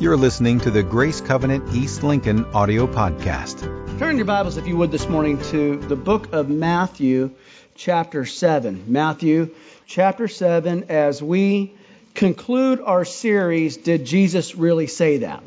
You're 0.00 0.16
listening 0.16 0.58
to 0.60 0.72
the 0.72 0.82
Grace 0.82 1.20
Covenant 1.20 1.72
East 1.72 2.02
Lincoln 2.02 2.46
audio 2.46 2.88
podcast. 2.88 3.60
Turn 4.00 4.16
your 4.16 4.24
Bibles, 4.26 4.56
if 4.56 4.66
you 4.66 4.76
would, 4.76 4.90
this 4.90 5.08
morning 5.08 5.40
to 5.50 5.76
the 5.76 5.94
book 5.94 6.32
of 6.32 6.48
Matthew, 6.48 7.30
chapter 7.76 8.26
7. 8.26 8.86
Matthew, 8.88 9.54
chapter 9.86 10.26
7, 10.26 10.86
as 10.88 11.22
we 11.22 11.74
conclude 12.12 12.80
our 12.80 13.04
series, 13.04 13.76
Did 13.76 14.04
Jesus 14.04 14.56
Really 14.56 14.88
Say 14.88 15.18
That? 15.18 15.44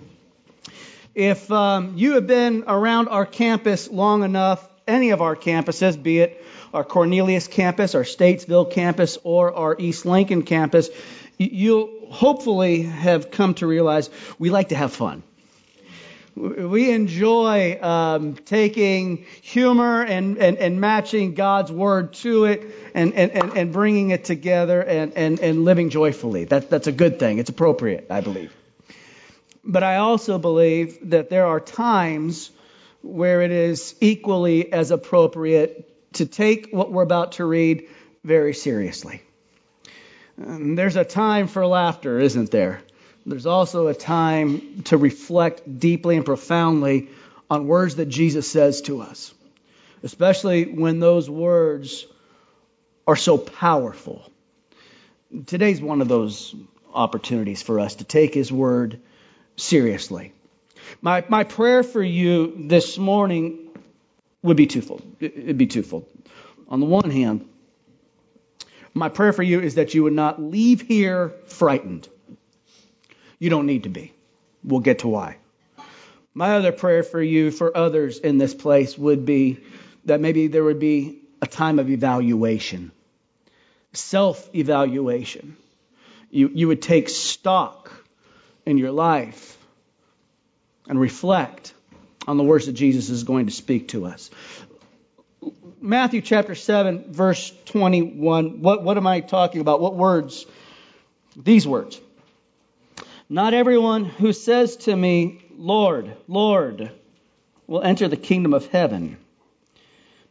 If 1.13 1.51
um, 1.51 1.97
you 1.97 2.13
have 2.13 2.25
been 2.25 2.63
around 2.67 3.09
our 3.09 3.25
campus 3.25 3.89
long 3.89 4.23
enough, 4.23 4.65
any 4.87 5.09
of 5.09 5.21
our 5.21 5.35
campuses, 5.35 6.01
be 6.01 6.19
it 6.19 6.41
our 6.73 6.85
Cornelius 6.85 7.47
campus, 7.47 7.95
our 7.95 8.03
Statesville 8.03 8.71
campus, 8.71 9.17
or 9.25 9.53
our 9.53 9.75
East 9.77 10.05
Lincoln 10.05 10.43
campus, 10.43 10.89
you'll 11.37 11.96
hopefully 12.09 12.83
have 12.83 13.31
come 13.31 13.53
to 13.55 13.67
realize 13.67 14.09
we 14.39 14.49
like 14.49 14.69
to 14.69 14.75
have 14.75 14.93
fun. 14.93 15.23
We 16.35 16.91
enjoy 16.91 17.79
um, 17.81 18.35
taking 18.35 19.25
humor 19.41 20.03
and, 20.03 20.37
and, 20.37 20.57
and 20.59 20.79
matching 20.79 21.33
God's 21.33 21.71
word 21.71 22.13
to 22.15 22.45
it 22.45 22.63
and, 22.93 23.15
and, 23.15 23.57
and 23.57 23.73
bringing 23.73 24.11
it 24.11 24.23
together 24.25 24.81
and, 24.81 25.13
and, 25.15 25.39
and 25.39 25.65
living 25.65 25.89
joyfully. 25.89 26.43
That, 26.43 26.69
that's 26.69 26.85
a 26.85 26.91
good 26.91 27.17
thing. 27.17 27.39
It's 27.39 27.49
appropriate, 27.49 28.07
I 28.11 28.21
believe. 28.21 28.53
But 29.63 29.81
I 29.81 29.97
also 29.97 30.37
believe 30.37 31.09
that 31.09 31.31
there 31.31 31.47
are 31.47 31.59
times 31.59 32.51
where 33.01 33.41
it 33.41 33.51
is 33.51 33.95
equally 33.99 34.71
as 34.71 34.91
appropriate 34.91 36.13
to 36.13 36.25
take 36.25 36.69
what 36.71 36.91
we're 36.91 37.03
about 37.03 37.33
to 37.33 37.45
read 37.45 37.87
very 38.23 38.53
seriously. 38.53 39.23
There's 40.37 40.95
a 40.95 41.03
time 41.03 41.47
for 41.47 41.65
laughter, 41.65 42.19
isn't 42.19 42.51
there? 42.51 42.81
There's 43.25 43.45
also 43.47 43.87
a 43.87 43.93
time 43.93 44.83
to 44.83 44.97
reflect 44.97 45.79
deeply 45.79 46.15
and 46.15 46.25
profoundly 46.25 47.09
on 47.49 47.67
words 47.67 47.95
that 47.95 48.05
Jesus 48.05 48.49
says 48.49 48.81
to 48.83 49.01
us, 49.01 49.33
especially 50.03 50.65
when 50.65 50.99
those 50.99 51.29
words 51.29 52.05
are 53.07 53.15
so 53.15 53.37
powerful. 53.37 54.29
Today's 55.45 55.81
one 55.81 56.01
of 56.01 56.07
those 56.07 56.55
opportunities 56.93 57.61
for 57.61 57.79
us 57.79 57.95
to 57.95 58.03
take 58.03 58.33
His 58.33 58.51
word 58.51 59.01
seriously. 59.55 60.33
My, 61.01 61.25
my 61.27 61.43
prayer 61.43 61.83
for 61.83 62.01
you 62.01 62.67
this 62.67 62.97
morning 62.97 63.69
would 64.41 64.57
be 64.57 64.67
twofold. 64.67 65.01
It'd 65.19 65.57
be 65.57 65.67
twofold. 65.67 66.05
On 66.69 66.79
the 66.79 66.85
one 66.85 67.09
hand, 67.09 67.47
my 68.97 69.09
prayer 69.09 69.33
for 69.33 69.43
you 69.43 69.59
is 69.61 69.75
that 69.75 69.93
you 69.93 70.03
would 70.03 70.13
not 70.13 70.41
leave 70.41 70.81
here 70.81 71.33
frightened. 71.45 72.07
You 73.39 73.49
don't 73.49 73.65
need 73.65 73.83
to 73.83 73.89
be. 73.89 74.13
We'll 74.63 74.79
get 74.79 74.99
to 74.99 75.07
why. 75.07 75.37
My 76.33 76.55
other 76.55 76.71
prayer 76.71 77.03
for 77.03 77.21
you, 77.21 77.51
for 77.51 77.75
others 77.75 78.19
in 78.19 78.37
this 78.37 78.53
place, 78.53 78.97
would 78.97 79.25
be 79.25 79.59
that 80.05 80.21
maybe 80.21 80.47
there 80.47 80.63
would 80.63 80.79
be 80.79 81.21
a 81.41 81.47
time 81.47 81.79
of 81.79 81.89
evaluation, 81.89 82.91
self 83.93 84.53
evaluation. 84.55 85.57
You, 86.29 86.49
you 86.53 86.67
would 86.67 86.81
take 86.81 87.09
stock 87.09 87.91
in 88.65 88.77
your 88.77 88.91
life 88.91 89.57
and 90.87 90.99
reflect 90.99 91.73
on 92.27 92.37
the 92.37 92.43
words 92.43 92.65
that 92.65 92.73
Jesus 92.73 93.09
is 93.09 93.23
going 93.23 93.45
to 93.45 93.51
speak 93.51 93.89
to 93.89 94.05
us. 94.05 94.29
Matthew 95.79 96.21
chapter 96.21 96.55
7, 96.55 97.13
verse 97.13 97.53
21. 97.65 98.61
What, 98.61 98.83
what 98.83 98.97
am 98.97 99.05
I 99.05 99.19
talking 99.19 99.61
about? 99.61 99.79
What 99.79 99.95
words? 99.95 100.45
These 101.35 101.67
words. 101.67 102.01
Not 103.29 103.53
everyone 103.53 104.05
who 104.05 104.33
says 104.33 104.77
to 104.77 104.95
me, 104.95 105.45
Lord, 105.55 106.15
Lord, 106.27 106.91
will 107.67 107.83
enter 107.83 108.07
the 108.07 108.17
kingdom 108.17 108.55
of 108.55 108.65
heaven, 108.67 109.17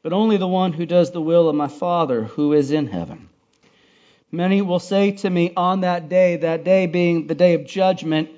but 0.03 0.13
only 0.13 0.37
the 0.37 0.49
one 0.49 0.73
who 0.73 0.85
does 0.85 1.13
the 1.13 1.21
will 1.21 1.49
of 1.49 1.55
my 1.55 1.69
Father 1.69 2.25
who 2.25 2.53
is 2.53 2.73
in 2.73 2.89
heaven. 2.89 3.29
Many 4.33 4.63
will 4.63 4.81
say 4.81 5.13
to 5.13 5.31
me 5.31 5.53
on 5.57 5.83
that 5.83 6.09
day, 6.09 6.39
that 6.39 6.65
day 6.65 6.87
being 6.87 7.29
the 7.29 7.37
day 7.37 7.55
of 7.55 7.67
judgment, 7.67 8.31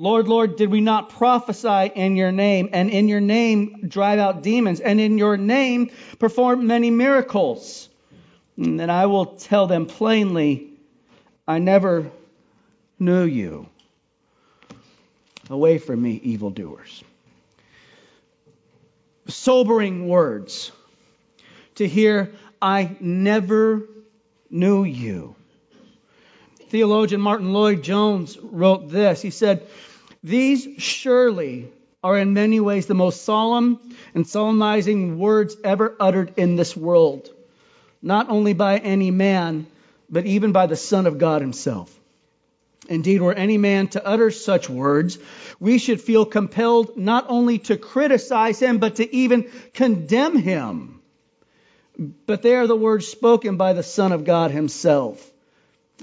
Lord, 0.00 0.28
Lord, 0.28 0.54
did 0.54 0.70
we 0.70 0.80
not 0.80 1.10
prophesy 1.10 1.90
in 1.92 2.14
your 2.14 2.30
name, 2.30 2.70
and 2.72 2.88
in 2.88 3.08
your 3.08 3.20
name 3.20 3.88
drive 3.88 4.20
out 4.20 4.44
demons, 4.44 4.78
and 4.78 5.00
in 5.00 5.18
your 5.18 5.36
name 5.36 5.90
perform 6.20 6.68
many 6.68 6.88
miracles? 6.88 7.88
And 8.56 8.78
then 8.78 8.90
I 8.90 9.06
will 9.06 9.26
tell 9.26 9.66
them 9.66 9.86
plainly, 9.86 10.70
I 11.48 11.58
never 11.58 12.12
knew 13.00 13.24
you. 13.24 13.68
Away 15.50 15.78
from 15.78 16.00
me, 16.00 16.20
evildoers. 16.22 17.02
Sobering 19.26 20.06
words 20.08 20.70
to 21.74 21.88
hear, 21.88 22.32
I 22.62 22.96
never 23.00 23.88
knew 24.48 24.84
you. 24.84 25.34
Theologian 26.68 27.20
Martyn 27.20 27.52
Lloyd-Jones 27.52 28.38
wrote 28.40 28.90
this. 28.90 29.22
He 29.22 29.30
said, 29.30 29.66
these 30.22 30.66
surely 30.78 31.70
are 32.02 32.18
in 32.18 32.32
many 32.32 32.60
ways 32.60 32.86
the 32.86 32.94
most 32.94 33.24
solemn 33.24 33.78
and 34.14 34.26
solemnizing 34.26 35.18
words 35.18 35.56
ever 35.64 35.96
uttered 35.98 36.34
in 36.36 36.56
this 36.56 36.76
world, 36.76 37.28
not 38.02 38.28
only 38.28 38.52
by 38.52 38.78
any 38.78 39.10
man, 39.10 39.66
but 40.10 40.26
even 40.26 40.52
by 40.52 40.66
the 40.66 40.76
Son 40.76 41.06
of 41.06 41.18
God 41.18 41.40
himself. 41.40 41.94
Indeed, 42.88 43.20
were 43.20 43.34
any 43.34 43.58
man 43.58 43.88
to 43.88 44.06
utter 44.06 44.30
such 44.30 44.70
words, 44.70 45.18
we 45.60 45.78
should 45.78 46.00
feel 46.00 46.24
compelled 46.24 46.96
not 46.96 47.26
only 47.28 47.58
to 47.60 47.76
criticize 47.76 48.60
him, 48.60 48.78
but 48.78 48.96
to 48.96 49.14
even 49.14 49.50
condemn 49.74 50.36
him. 50.36 51.00
But 52.26 52.42
they 52.42 52.54
are 52.56 52.66
the 52.66 52.76
words 52.76 53.06
spoken 53.06 53.56
by 53.56 53.72
the 53.72 53.82
Son 53.82 54.12
of 54.12 54.24
God 54.24 54.52
himself, 54.52 55.30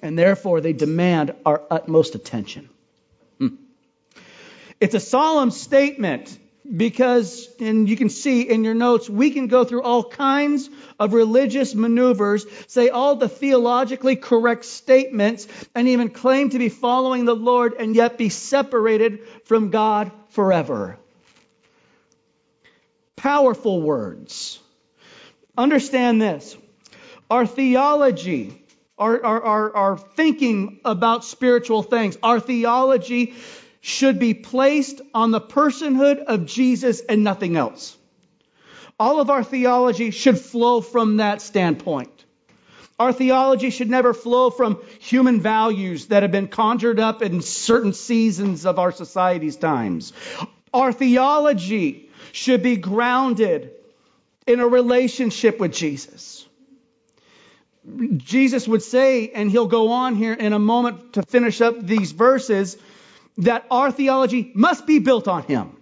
and 0.02 0.18
therefore 0.18 0.62
they 0.62 0.74
demand 0.74 1.34
our 1.46 1.62
utmost 1.70 2.16
attention. 2.16 2.70
Hmm. 3.40 3.56
It's 4.80 4.96
a 4.96 5.00
solemn 5.00 5.52
statement 5.52 6.38
because, 6.76 7.48
and 7.60 7.88
you 7.88 7.96
can 7.96 8.10
see 8.10 8.42
in 8.42 8.64
your 8.64 8.74
notes, 8.74 9.10
we 9.10 9.30
can 9.32 9.48
go 9.48 9.64
through 9.64 9.84
all 9.84 10.04
kinds 10.04 10.70
of 11.00 11.14
religious 11.14 11.76
maneuvers, 11.76 12.46
say 12.68 12.90
all 12.90 13.16
the 13.16 13.30
theologically 13.30 14.16
correct 14.16 14.66
statements, 14.66 15.48
and 15.76 15.88
even 15.88 16.10
claim 16.10 16.50
to 16.50 16.58
be 16.58 16.70
following 16.70 17.26
the 17.26 17.36
Lord 17.36 17.74
and 17.80 17.96
yet 17.96 18.18
be 18.18 18.30
separated 18.30 19.20
from 19.46 19.70
God 19.70 20.12
forever. 20.30 20.98
Powerful 23.16 23.82
words. 23.82 24.60
Understand 25.58 26.22
this. 26.22 26.58
Our 27.30 27.46
theology, 27.46 28.65
our, 28.98 29.24
our, 29.24 29.44
our, 29.44 29.76
our 29.76 29.98
thinking 29.98 30.80
about 30.86 31.26
spiritual 31.26 31.84
things, 31.84 32.18
our 32.24 32.40
theology 32.40 33.34
should 33.82 34.20
be 34.20 34.34
placed 34.34 35.02
on 35.14 35.32
the 35.32 35.42
personhood 35.42 36.24
of 36.24 36.46
Jesus 36.46 37.02
and 37.02 37.24
nothing 37.24 37.56
else. 37.56 37.98
All 39.00 39.20
of 39.20 39.30
our 39.30 39.44
theology 39.44 40.12
should 40.12 40.40
flow 40.40 40.82
from 40.82 41.18
that 41.18 41.42
standpoint. 41.42 42.10
Our 42.98 43.12
theology 43.12 43.72
should 43.72 43.90
never 43.90 44.14
flow 44.14 44.50
from 44.50 44.82
human 45.00 45.42
values 45.42 46.08
that 46.08 46.24
have 46.24 46.32
been 46.32 46.48
conjured 46.48 47.00
up 47.00 47.22
in 47.22 47.42
certain 47.42 47.92
seasons 47.92 48.66
of 48.66 48.80
our 48.80 48.94
society's 48.94 49.58
times. 49.58 50.14
Our 50.74 50.94
theology 50.94 52.10
should 52.32 52.64
be 52.64 52.78
grounded 52.78 53.72
in 54.48 54.62
a 54.62 54.68
relationship 54.68 55.60
with 55.60 55.74
Jesus. 55.74 56.45
Jesus 58.18 58.68
would 58.68 58.82
say, 58.82 59.30
and 59.30 59.50
he'll 59.50 59.68
go 59.68 59.92
on 59.92 60.16
here 60.16 60.34
in 60.34 60.54
a 60.54 60.60
moment 60.60 61.14
to 61.14 61.24
finish 61.24 61.62
up 61.62 61.80
these 61.80 62.12
verses, 62.12 62.78
that 63.38 63.66
our 63.70 63.92
theology 63.92 64.52
must 64.56 64.88
be 64.88 65.00
built 65.00 65.28
on 65.28 65.44
Him. 65.44 65.76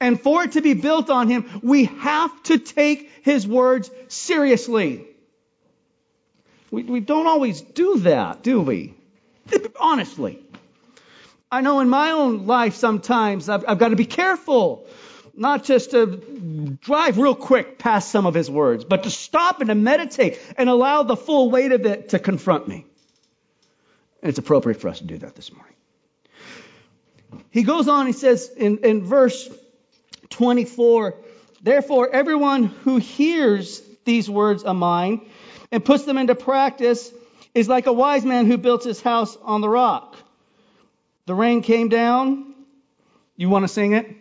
And 0.00 0.20
for 0.20 0.44
it 0.44 0.52
to 0.52 0.62
be 0.62 0.74
built 0.74 1.10
on 1.10 1.28
Him, 1.28 1.60
we 1.62 1.84
have 1.84 2.42
to 2.44 2.58
take 2.58 3.10
His 3.22 3.46
words 3.46 3.90
seriously. 4.08 5.06
We, 6.70 6.84
we 6.84 7.00
don't 7.00 7.26
always 7.26 7.60
do 7.60 7.98
that, 8.00 8.42
do 8.42 8.60
we? 8.60 8.94
Honestly. 9.78 10.38
I 11.52 11.60
know 11.62 11.80
in 11.80 11.88
my 11.88 12.12
own 12.12 12.46
life 12.46 12.76
sometimes 12.76 13.48
I've, 13.48 13.64
I've 13.66 13.78
got 13.78 13.88
to 13.88 13.96
be 13.96 14.06
careful 14.06 14.86
not 15.34 15.64
just 15.64 15.90
to 15.90 16.06
drive 16.78 17.18
real 17.18 17.34
quick 17.34 17.78
past 17.78 18.10
some 18.10 18.26
of 18.26 18.34
his 18.34 18.50
words, 18.50 18.84
but 18.84 19.04
to 19.04 19.10
stop 19.10 19.60
and 19.60 19.68
to 19.68 19.74
meditate 19.74 20.38
and 20.56 20.68
allow 20.68 21.02
the 21.02 21.16
full 21.16 21.50
weight 21.50 21.72
of 21.72 21.86
it 21.86 22.10
to 22.10 22.18
confront 22.18 22.68
me. 22.68 22.86
And 24.22 24.28
it's 24.28 24.38
appropriate 24.38 24.80
for 24.80 24.88
us 24.88 24.98
to 24.98 25.04
do 25.04 25.18
that 25.18 25.34
this 25.34 25.52
morning. 25.52 25.74
He 27.50 27.62
goes 27.62 27.88
on, 27.88 28.06
he 28.06 28.12
says 28.12 28.50
in, 28.56 28.78
in 28.78 29.04
verse 29.04 29.48
24, 30.30 31.14
Therefore, 31.62 32.08
everyone 32.10 32.64
who 32.64 32.96
hears 32.96 33.82
these 34.04 34.28
words 34.28 34.62
of 34.62 34.76
mine 34.76 35.28
and 35.70 35.84
puts 35.84 36.04
them 36.04 36.18
into 36.18 36.34
practice 36.34 37.12
is 37.54 37.68
like 37.68 37.86
a 37.86 37.92
wise 37.92 38.24
man 38.24 38.46
who 38.46 38.56
built 38.56 38.84
his 38.84 39.00
house 39.00 39.36
on 39.42 39.60
the 39.60 39.68
rock. 39.68 40.16
The 41.26 41.34
rain 41.34 41.62
came 41.62 41.88
down. 41.88 42.54
You 43.36 43.48
want 43.48 43.64
to 43.64 43.68
sing 43.68 43.92
it? 43.92 44.19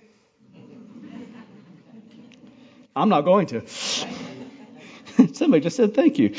I'm 2.99 3.09
not 3.09 3.21
going 3.21 3.47
to. 3.47 3.65
Somebody 5.33 5.61
just 5.61 5.77
said 5.77 5.93
thank 5.93 6.19
you. 6.19 6.35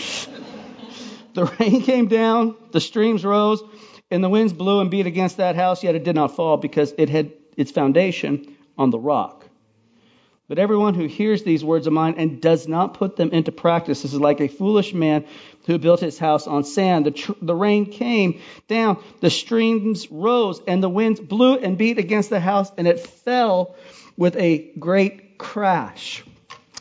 The 1.33 1.47
rain 1.59 1.83
came 1.83 2.09
down, 2.09 2.57
the 2.73 2.81
streams 2.81 3.25
rose, 3.25 3.63
and 4.11 4.23
the 4.23 4.29
winds 4.29 4.53
blew 4.53 4.81
and 4.81 4.91
beat 4.91 5.07
against 5.07 5.39
that 5.39 5.57
house, 5.57 5.83
yet 5.83 5.95
it 5.95 6.05
did 6.05 6.15
not 6.15 6.37
fall 6.37 6.57
because 6.57 6.93
it 6.99 7.09
had 7.09 7.33
its 7.57 7.71
foundation 7.71 8.57
on 8.77 8.91
the 8.91 8.99
rock. 8.99 9.47
But 10.49 10.59
everyone 10.59 10.95
who 10.95 11.07
hears 11.07 11.45
these 11.45 11.65
words 11.65 11.87
of 11.87 11.93
mine 11.93 12.17
and 12.19 12.43
does 12.43 12.67
not 12.67 12.95
put 12.95 13.15
them 13.15 13.31
into 13.31 13.53
practice 13.53 14.05
is 14.05 14.15
like 14.15 14.41
a 14.41 14.49
foolish 14.49 14.93
man 14.93 15.25
who 15.67 15.79
built 15.79 16.01
his 16.01 16.19
house 16.19 16.49
on 16.49 16.65
sand. 16.65 17.07
The, 17.07 17.13
tr- 17.13 17.33
the 17.41 17.55
rain 17.55 17.87
came 17.87 18.41
down, 18.67 19.03
the 19.21 19.31
streams 19.31 20.11
rose, 20.11 20.61
and 20.67 20.83
the 20.83 20.89
winds 20.89 21.21
blew 21.21 21.57
and 21.57 21.79
beat 21.79 21.99
against 21.99 22.31
the 22.31 22.41
house, 22.41 22.73
and 22.77 22.89
it 22.89 22.99
fell 23.01 23.77
with 24.17 24.35
a 24.37 24.73
great 24.79 25.39
crash. 25.39 26.25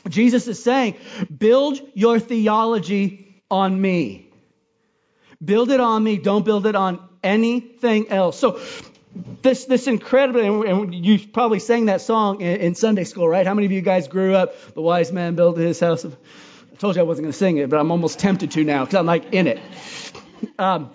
Jesus 0.08 0.48
is 0.48 0.64
saying, 0.64 0.96
build 1.36 1.80
your 1.94 2.20
theology 2.20 3.44
on 3.52 3.80
me. 3.80 4.30
Build 5.44 5.72
it 5.72 5.80
on 5.80 6.04
me. 6.04 6.18
Don't 6.18 6.46
build 6.46 6.66
it 6.66 6.76
on 6.76 7.00
anything 7.24 8.10
else. 8.10 8.38
So 8.38 8.60
this 9.42 9.66
this 9.66 9.88
incredibly, 9.88 10.46
and 10.46 10.94
you 10.94 11.20
probably 11.28 11.60
sang 11.60 11.86
that 11.86 12.02
song 12.02 12.42
in, 12.42 12.62
in, 12.62 12.76
Sunday 12.76 13.04
school, 13.04 13.28
right? 13.28 13.46
How 13.46 13.54
many 13.54 13.66
of 13.66 13.72
you 13.72 13.82
guys 13.82 14.08
grew 14.08 14.36
up? 14.36 14.54
The 14.74 14.82
wise 14.82 15.12
man 15.12 15.36
built 15.36 15.58
his 15.58 15.80
house. 15.80 16.04
Of, 16.04 16.16
I 16.72 16.76
told 16.76 16.96
you 16.96 17.02
I 17.02 17.06
wasn't 17.06 17.26
going 17.26 17.32
to 17.32 17.38
sing 17.38 17.58
it, 17.58 17.70
but 17.70 17.80
I'm 17.80 17.92
almost 17.92 18.20
tempted 18.20 18.52
to 18.52 18.64
now 18.64 18.86
because 18.86 19.00
I'm 19.00 19.06
like 19.06 19.34
in 19.34 19.48
it. 19.48 19.60
Um, 20.58 20.92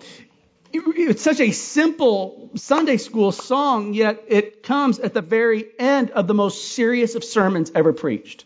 it. 0.72 0.82
It's 0.86 1.22
such 1.22 1.40
a 1.40 1.50
simple 1.50 2.50
Sunday 2.54 2.96
school 2.98 3.32
song, 3.32 3.94
yet 3.94 4.24
it 4.28 4.62
comes 4.62 4.98
at 4.98 5.14
the 5.14 5.22
very 5.22 5.66
end 5.78 6.10
of 6.10 6.26
the 6.26 6.34
most 6.34 6.72
serious 6.72 7.14
of 7.14 7.24
sermons 7.24 7.72
ever 7.74 7.92
preached. 7.92 8.44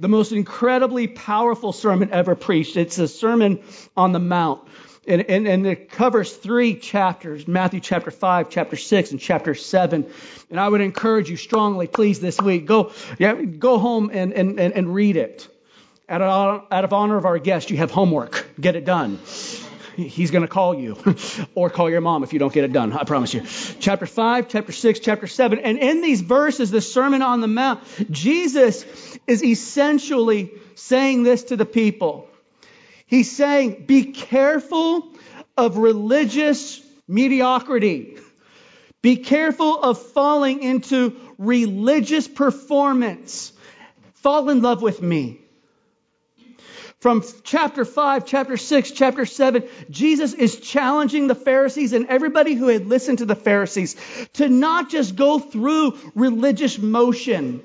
The 0.00 0.08
most 0.08 0.32
incredibly 0.32 1.08
powerful 1.08 1.74
sermon 1.74 2.10
ever 2.10 2.34
preached. 2.34 2.78
It's 2.78 2.98
a 2.98 3.06
sermon 3.06 3.62
on 3.94 4.12
the 4.12 4.18
Mount. 4.18 4.66
And, 5.06 5.20
and, 5.28 5.46
and, 5.46 5.66
it 5.66 5.90
covers 5.90 6.32
three 6.32 6.74
chapters 6.74 7.46
Matthew 7.46 7.80
chapter 7.80 8.10
5, 8.10 8.48
chapter 8.48 8.76
6, 8.76 9.10
and 9.10 9.20
chapter 9.20 9.54
7. 9.54 10.06
And 10.48 10.58
I 10.60 10.66
would 10.66 10.80
encourage 10.80 11.28
you 11.28 11.36
strongly, 11.36 11.86
please, 11.86 12.18
this 12.18 12.40
week, 12.40 12.64
go, 12.64 12.92
yeah, 13.18 13.34
go 13.34 13.78
home 13.78 14.10
and, 14.12 14.32
and, 14.32 14.58
and, 14.58 14.94
read 14.94 15.16
it. 15.16 15.48
Out 16.08 16.22
of, 16.22 16.66
out 16.70 16.84
of 16.84 16.92
honor 16.94 17.18
of 17.18 17.26
our 17.26 17.38
guest, 17.38 17.70
you 17.70 17.76
have 17.76 17.90
homework. 17.90 18.48
Get 18.58 18.76
it 18.76 18.86
done. 18.86 19.18
He's 19.96 20.30
going 20.30 20.42
to 20.42 20.48
call 20.48 20.74
you, 20.74 20.96
or 21.54 21.70
call 21.70 21.90
your 21.90 22.00
mom 22.00 22.22
if 22.22 22.32
you 22.32 22.38
don't 22.38 22.52
get 22.52 22.64
it 22.64 22.72
done. 22.72 22.92
I 22.92 23.04
promise 23.04 23.34
you. 23.34 23.42
Chapter 23.80 24.06
5, 24.06 24.48
chapter 24.48 24.72
6, 24.72 25.00
chapter 25.00 25.26
7. 25.26 25.58
And 25.58 25.78
in 25.78 26.00
these 26.00 26.20
verses, 26.20 26.70
the 26.70 26.80
Sermon 26.80 27.22
on 27.22 27.40
the 27.40 27.48
Mount, 27.48 27.80
Jesus 28.10 28.84
is 29.26 29.42
essentially 29.42 30.52
saying 30.74 31.22
this 31.22 31.44
to 31.44 31.56
the 31.56 31.66
people. 31.66 32.28
He's 33.06 33.30
saying, 33.30 33.84
be 33.86 34.12
careful 34.12 35.12
of 35.56 35.76
religious 35.76 36.80
mediocrity. 37.08 38.18
Be 39.02 39.16
careful 39.16 39.82
of 39.82 40.00
falling 40.12 40.62
into 40.62 41.16
religious 41.38 42.28
performance. 42.28 43.52
Fall 44.14 44.50
in 44.50 44.62
love 44.62 44.82
with 44.82 45.00
me. 45.00 45.39
From 47.00 47.24
chapter 47.44 47.84
5, 47.84 48.26
chapter 48.26 48.56
6, 48.56 48.90
chapter 48.90 49.24
7, 49.24 49.64
Jesus 49.90 50.34
is 50.34 50.60
challenging 50.60 51.26
the 51.26 51.34
Pharisees 51.34 51.94
and 51.94 52.06
everybody 52.06 52.54
who 52.54 52.68
had 52.68 52.86
listened 52.86 53.18
to 53.18 53.26
the 53.26 53.34
Pharisees 53.34 53.96
to 54.34 54.48
not 54.48 54.90
just 54.90 55.16
go 55.16 55.38
through 55.38 55.98
religious 56.14 56.78
motion, 56.78 57.62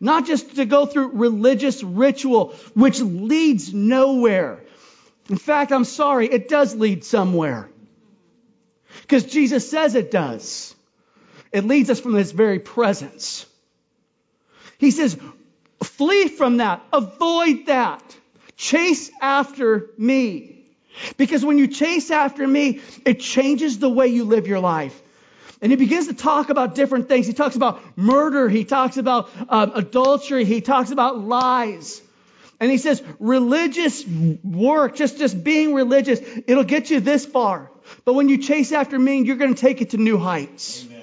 not 0.00 0.26
just 0.26 0.56
to 0.56 0.64
go 0.64 0.86
through 0.86 1.12
religious 1.12 1.82
ritual, 1.82 2.54
which 2.74 3.00
leads 3.00 3.74
nowhere, 3.74 4.60
in 5.28 5.36
fact, 5.36 5.72
I'm 5.72 5.84
sorry, 5.84 6.26
it 6.26 6.48
does 6.48 6.74
lead 6.74 7.04
somewhere. 7.04 7.68
Because 9.02 9.24
Jesus 9.24 9.70
says 9.70 9.94
it 9.94 10.10
does. 10.10 10.74
It 11.52 11.64
leads 11.64 11.90
us 11.90 12.00
from 12.00 12.14
his 12.14 12.32
very 12.32 12.58
presence. 12.58 13.44
He 14.78 14.90
says, 14.90 15.18
flee 15.82 16.28
from 16.28 16.58
that. 16.58 16.82
Avoid 16.92 17.66
that. 17.66 18.02
Chase 18.58 19.10
after 19.22 19.90
me. 19.96 20.66
Because 21.16 21.44
when 21.44 21.58
you 21.58 21.68
chase 21.68 22.10
after 22.10 22.46
me, 22.46 22.80
it 23.06 23.20
changes 23.20 23.78
the 23.78 23.88
way 23.88 24.08
you 24.08 24.24
live 24.24 24.48
your 24.48 24.58
life. 24.58 25.00
And 25.62 25.70
he 25.72 25.76
begins 25.76 26.08
to 26.08 26.14
talk 26.14 26.50
about 26.50 26.74
different 26.74 27.08
things. 27.08 27.26
He 27.26 27.32
talks 27.32 27.54
about 27.54 27.80
murder. 27.96 28.48
He 28.48 28.64
talks 28.64 28.96
about 28.96 29.30
uh, 29.48 29.70
adultery. 29.74 30.44
He 30.44 30.60
talks 30.60 30.90
about 30.90 31.18
lies. 31.20 32.02
And 32.58 32.68
he 32.68 32.78
says, 32.78 33.00
religious 33.20 34.04
work, 34.42 34.96
just, 34.96 35.18
just 35.18 35.42
being 35.44 35.72
religious, 35.74 36.20
it'll 36.48 36.64
get 36.64 36.90
you 36.90 36.98
this 36.98 37.24
far. 37.24 37.70
But 38.04 38.14
when 38.14 38.28
you 38.28 38.38
chase 38.38 38.72
after 38.72 38.98
me, 38.98 39.22
you're 39.22 39.36
going 39.36 39.54
to 39.54 39.60
take 39.60 39.80
it 39.80 39.90
to 39.90 39.96
new 39.98 40.18
heights. 40.18 40.84
Amen. 40.84 40.97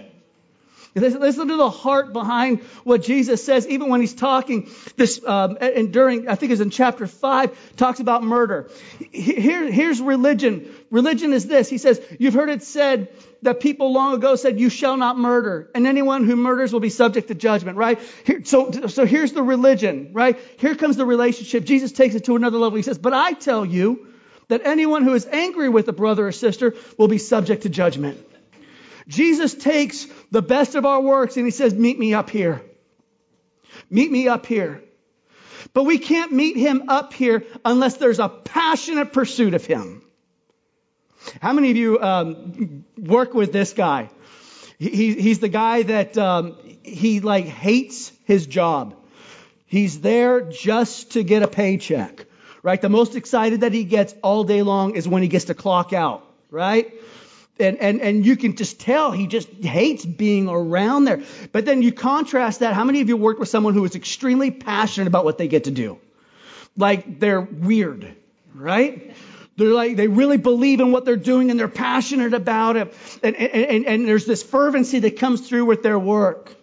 Listen 0.95 1.49
to 1.49 1.57
the 1.57 1.69
heart 1.69 2.13
behind 2.13 2.61
what 2.85 3.03
Jesus 3.03 3.43
says, 3.43 3.67
even 3.67 3.89
when 3.89 3.99
he's 3.99 4.13
talking 4.13 4.69
this, 4.95 5.21
um, 5.25 5.57
and 5.59 5.91
during, 5.91 6.29
I 6.29 6.35
think 6.35 6.53
it's 6.53 6.61
in 6.61 6.69
chapter 6.69 7.05
five, 7.05 7.57
talks 7.75 7.99
about 7.99 8.23
murder. 8.23 8.69
Here, 9.11 9.69
here's 9.69 9.99
religion. 9.99 10.73
Religion 10.91 11.33
is 11.33 11.47
this. 11.47 11.69
He 11.69 11.79
says, 11.79 12.01
you've 12.17 12.33
heard 12.33 12.49
it 12.49 12.63
said, 12.63 13.09
that 13.41 13.59
people 13.59 13.91
long 13.91 14.13
ago 14.13 14.35
said, 14.35 14.59
you 14.59 14.69
shall 14.69 14.95
not 14.95 15.17
murder. 15.17 15.69
And 15.75 15.85
anyone 15.85 16.23
who 16.23 16.35
murders 16.37 16.71
will 16.71 16.79
be 16.79 16.89
subject 16.89 17.27
to 17.27 17.35
judgment, 17.35 17.77
right? 17.77 17.99
Here, 18.23 18.43
so, 18.45 18.71
so 18.87 19.05
here's 19.05 19.33
the 19.33 19.43
religion, 19.43 20.11
right? 20.13 20.39
Here 20.57 20.75
comes 20.75 20.95
the 20.95 21.05
relationship. 21.05 21.65
Jesus 21.65 21.91
takes 21.91 22.15
it 22.15 22.23
to 22.25 22.37
another 22.37 22.57
level. 22.57 22.77
He 22.77 22.83
says, 22.83 22.97
but 22.97 23.13
I 23.13 23.33
tell 23.33 23.65
you 23.65 24.07
that 24.47 24.61
anyone 24.63 25.03
who 25.03 25.13
is 25.13 25.25
angry 25.25 25.69
with 25.69 25.87
a 25.89 25.93
brother 25.93 26.27
or 26.27 26.31
sister 26.31 26.73
will 26.97 27.09
be 27.09 27.17
subject 27.17 27.63
to 27.63 27.69
judgment. 27.69 28.17
Jesus 29.07 29.53
takes 29.53 30.07
the 30.31 30.41
best 30.41 30.75
of 30.75 30.85
our 30.85 31.01
works 31.01 31.37
and 31.37 31.45
he 31.45 31.51
says, 31.51 31.73
meet 31.73 31.97
me 31.97 32.13
up 32.13 32.29
here. 32.29 32.61
Meet 33.89 34.11
me 34.11 34.27
up 34.27 34.45
here. 34.45 34.81
But 35.73 35.83
we 35.83 35.97
can't 35.97 36.31
meet 36.31 36.57
him 36.57 36.89
up 36.89 37.13
here 37.13 37.43
unless 37.63 37.97
there's 37.97 38.19
a 38.19 38.29
passionate 38.29 39.13
pursuit 39.13 39.53
of 39.53 39.65
him. 39.65 40.01
How 41.41 41.53
many 41.53 41.71
of 41.71 41.77
you 41.77 41.99
um, 41.99 42.85
work 42.97 43.33
with 43.33 43.51
this 43.51 43.73
guy? 43.73 44.09
He, 44.77 45.13
he's 45.13 45.39
the 45.39 45.49
guy 45.49 45.83
that 45.83 46.17
um, 46.17 46.57
he 46.83 47.19
like 47.19 47.45
hates 47.45 48.11
his 48.25 48.45
job. 48.45 48.95
He's 49.65 50.01
there 50.01 50.41
just 50.41 51.13
to 51.13 51.23
get 51.23 51.43
a 51.43 51.47
paycheck, 51.47 52.25
right? 52.61 52.81
The 52.81 52.89
most 52.89 53.15
excited 53.15 53.61
that 53.61 53.73
he 53.73 53.83
gets 53.83 54.13
all 54.21 54.43
day 54.43 54.61
long 54.61 54.95
is 54.95 55.07
when 55.07 55.21
he 55.23 55.27
gets 55.27 55.45
to 55.45 55.53
clock 55.53 55.93
out, 55.93 56.25
right? 56.51 56.93
And, 57.57 57.77
and, 57.77 58.01
and 58.01 58.25
you 58.25 58.35
can 58.35 58.55
just 58.57 58.79
tell 58.79 59.11
he 59.11 59.27
just 59.27 59.49
hates 59.49 60.05
being 60.05 60.49
around 60.49 61.05
there. 61.05 61.23
But 61.51 61.65
then 61.65 61.81
you 61.81 61.93
contrast 61.93 62.59
that. 62.59 62.73
How 62.73 62.83
many 62.83 63.01
of 63.01 63.07
you 63.07 63.15
worked 63.15 63.39
with 63.39 63.49
someone 63.49 63.73
who 63.73 63.85
is 63.85 63.95
extremely 63.95 64.51
passionate 64.51 65.07
about 65.07 65.23
what 65.23 65.37
they 65.37 65.47
get 65.47 65.63
to 65.63 65.71
do? 65.71 65.97
Like 66.75 67.19
they're 67.19 67.41
weird, 67.41 68.13
right? 68.53 69.15
They're 69.57 69.69
like, 69.69 69.95
they 69.95 70.09
really 70.09 70.35
believe 70.35 70.81
in 70.81 70.91
what 70.91 71.05
they're 71.05 71.15
doing 71.15 71.49
and 71.49 71.57
they're 71.57 71.69
passionate 71.69 72.33
about 72.33 72.75
it. 72.75 72.93
And, 73.23 73.35
and, 73.37 73.85
and 73.85 74.07
there's 74.07 74.25
this 74.25 74.43
fervency 74.43 74.99
that 74.99 75.17
comes 75.17 75.47
through 75.47 75.65
with 75.65 75.81
their 75.81 75.97
work. 75.97 76.53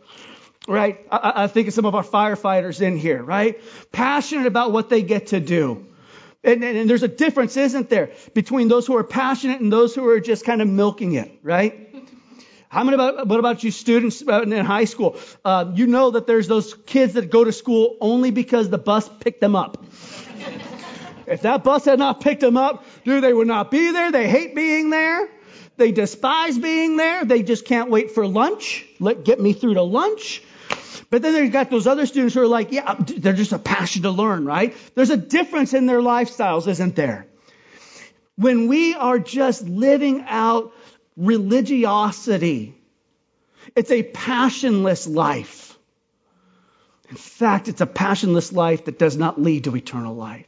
Right? 0.69 1.05
I, 1.11 1.45
I 1.45 1.47
think 1.49 1.69
of 1.69 1.75
some 1.75 1.87
of 1.87 1.95
our 1.95 2.05
firefighters 2.05 2.81
in 2.81 2.97
here, 2.97 3.23
right? 3.23 3.61
Passionate 3.91 4.47
about 4.47 4.73
what 4.73 4.91
they 4.91 5.03
get 5.03 5.29
to 5.29 5.41
do. 5.41 5.87
And, 6.45 6.65
and, 6.65 6.77
and, 6.77 6.91
there's 6.91 7.05
a 7.05 7.09
difference, 7.09 7.57
isn't 7.57 7.89
there, 7.89 8.11
between 8.35 8.67
those 8.67 8.87
who 8.87 8.97
are 8.97 9.05
passionate 9.05 9.61
and 9.61 9.73
those 9.73 9.95
who 9.95 10.09
are 10.09 10.19
just 10.19 10.45
kind 10.45 10.61
of 10.61 10.69
milking 10.69 11.13
it, 11.13 11.39
right? 11.43 11.89
How 12.69 12.83
many 12.83 12.95
about, 12.95 13.29
what 13.29 13.39
about 13.39 13.63
you 13.63 13.71
students 13.71 14.23
in 14.23 14.51
high 14.53 14.87
school? 14.87 15.17
Uh, 15.45 15.71
you 15.75 15.87
know 15.87 16.11
that 16.13 16.27
there's 16.27 16.49
those 16.49 16.75
kids 16.75 17.13
that 17.15 17.31
go 17.31 17.45
to 17.45 17.53
school 17.53 17.97
only 18.01 18.31
because 18.31 18.71
the 18.71 18.79
bus 18.79 19.09
picked 19.21 19.41
them 19.41 19.55
up. 19.55 19.85
If 21.27 21.43
that 21.43 21.63
bus 21.63 21.85
had 21.85 21.99
not 21.99 22.21
picked 22.21 22.41
them 22.41 22.57
up, 22.57 22.85
dude, 23.05 23.23
they 23.23 23.33
would 23.33 23.47
not 23.47 23.71
be 23.71 23.93
there. 23.93 24.11
They 24.11 24.29
hate 24.29 24.55
being 24.55 24.91
there. 24.91 25.29
They 25.77 25.93
despise 25.93 26.59
being 26.59 26.97
there. 26.97 27.25
They 27.25 27.43
just 27.43 27.65
can't 27.65 27.91
wait 27.91 28.11
for 28.11 28.27
lunch. 28.27 28.87
Let 28.99 29.25
get 29.25 29.41
me 29.41 29.53
through 29.53 29.75
to 29.75 29.83
lunch. 29.83 30.43
But 31.11 31.23
then 31.23 31.33
they've 31.33 31.53
got 31.53 31.71
those 31.71 31.87
other 31.87 32.07
students 32.07 32.35
who 32.35 32.43
are 32.43 32.47
like, 32.47 32.73
yeah, 32.73 32.95
they're 32.99 33.33
just 33.33 33.53
a 33.53 33.59
passion 33.59 34.03
to 34.03 34.11
learn, 34.11 34.45
right? 34.45 34.75
There's 34.95 35.11
a 35.11 35.17
difference 35.17 35.75
in 35.75 35.87
their 35.87 36.01
lifestyles, 36.01 36.67
isn't 36.69 36.97
there? 36.97 37.27
When 38.37 38.69
we 38.69 38.95
are 38.95 39.19
just 39.19 39.63
living 39.63 40.25
out 40.27 40.73
religiosity, 41.17 42.75
it's 43.77 43.91
a 43.91 44.03
passionless 44.03 45.07
life. 45.07 45.79
In 47.11 47.17
fact, 47.17 47.69
it's 47.69 47.83
a 47.83 47.87
passionless 47.87 48.53
life 48.53 48.87
that 48.87 48.99
does 48.99 49.17
not 49.17 49.41
lead 49.41 49.65
to 49.65 49.77
eternal 49.77 50.15
life. 50.15 50.47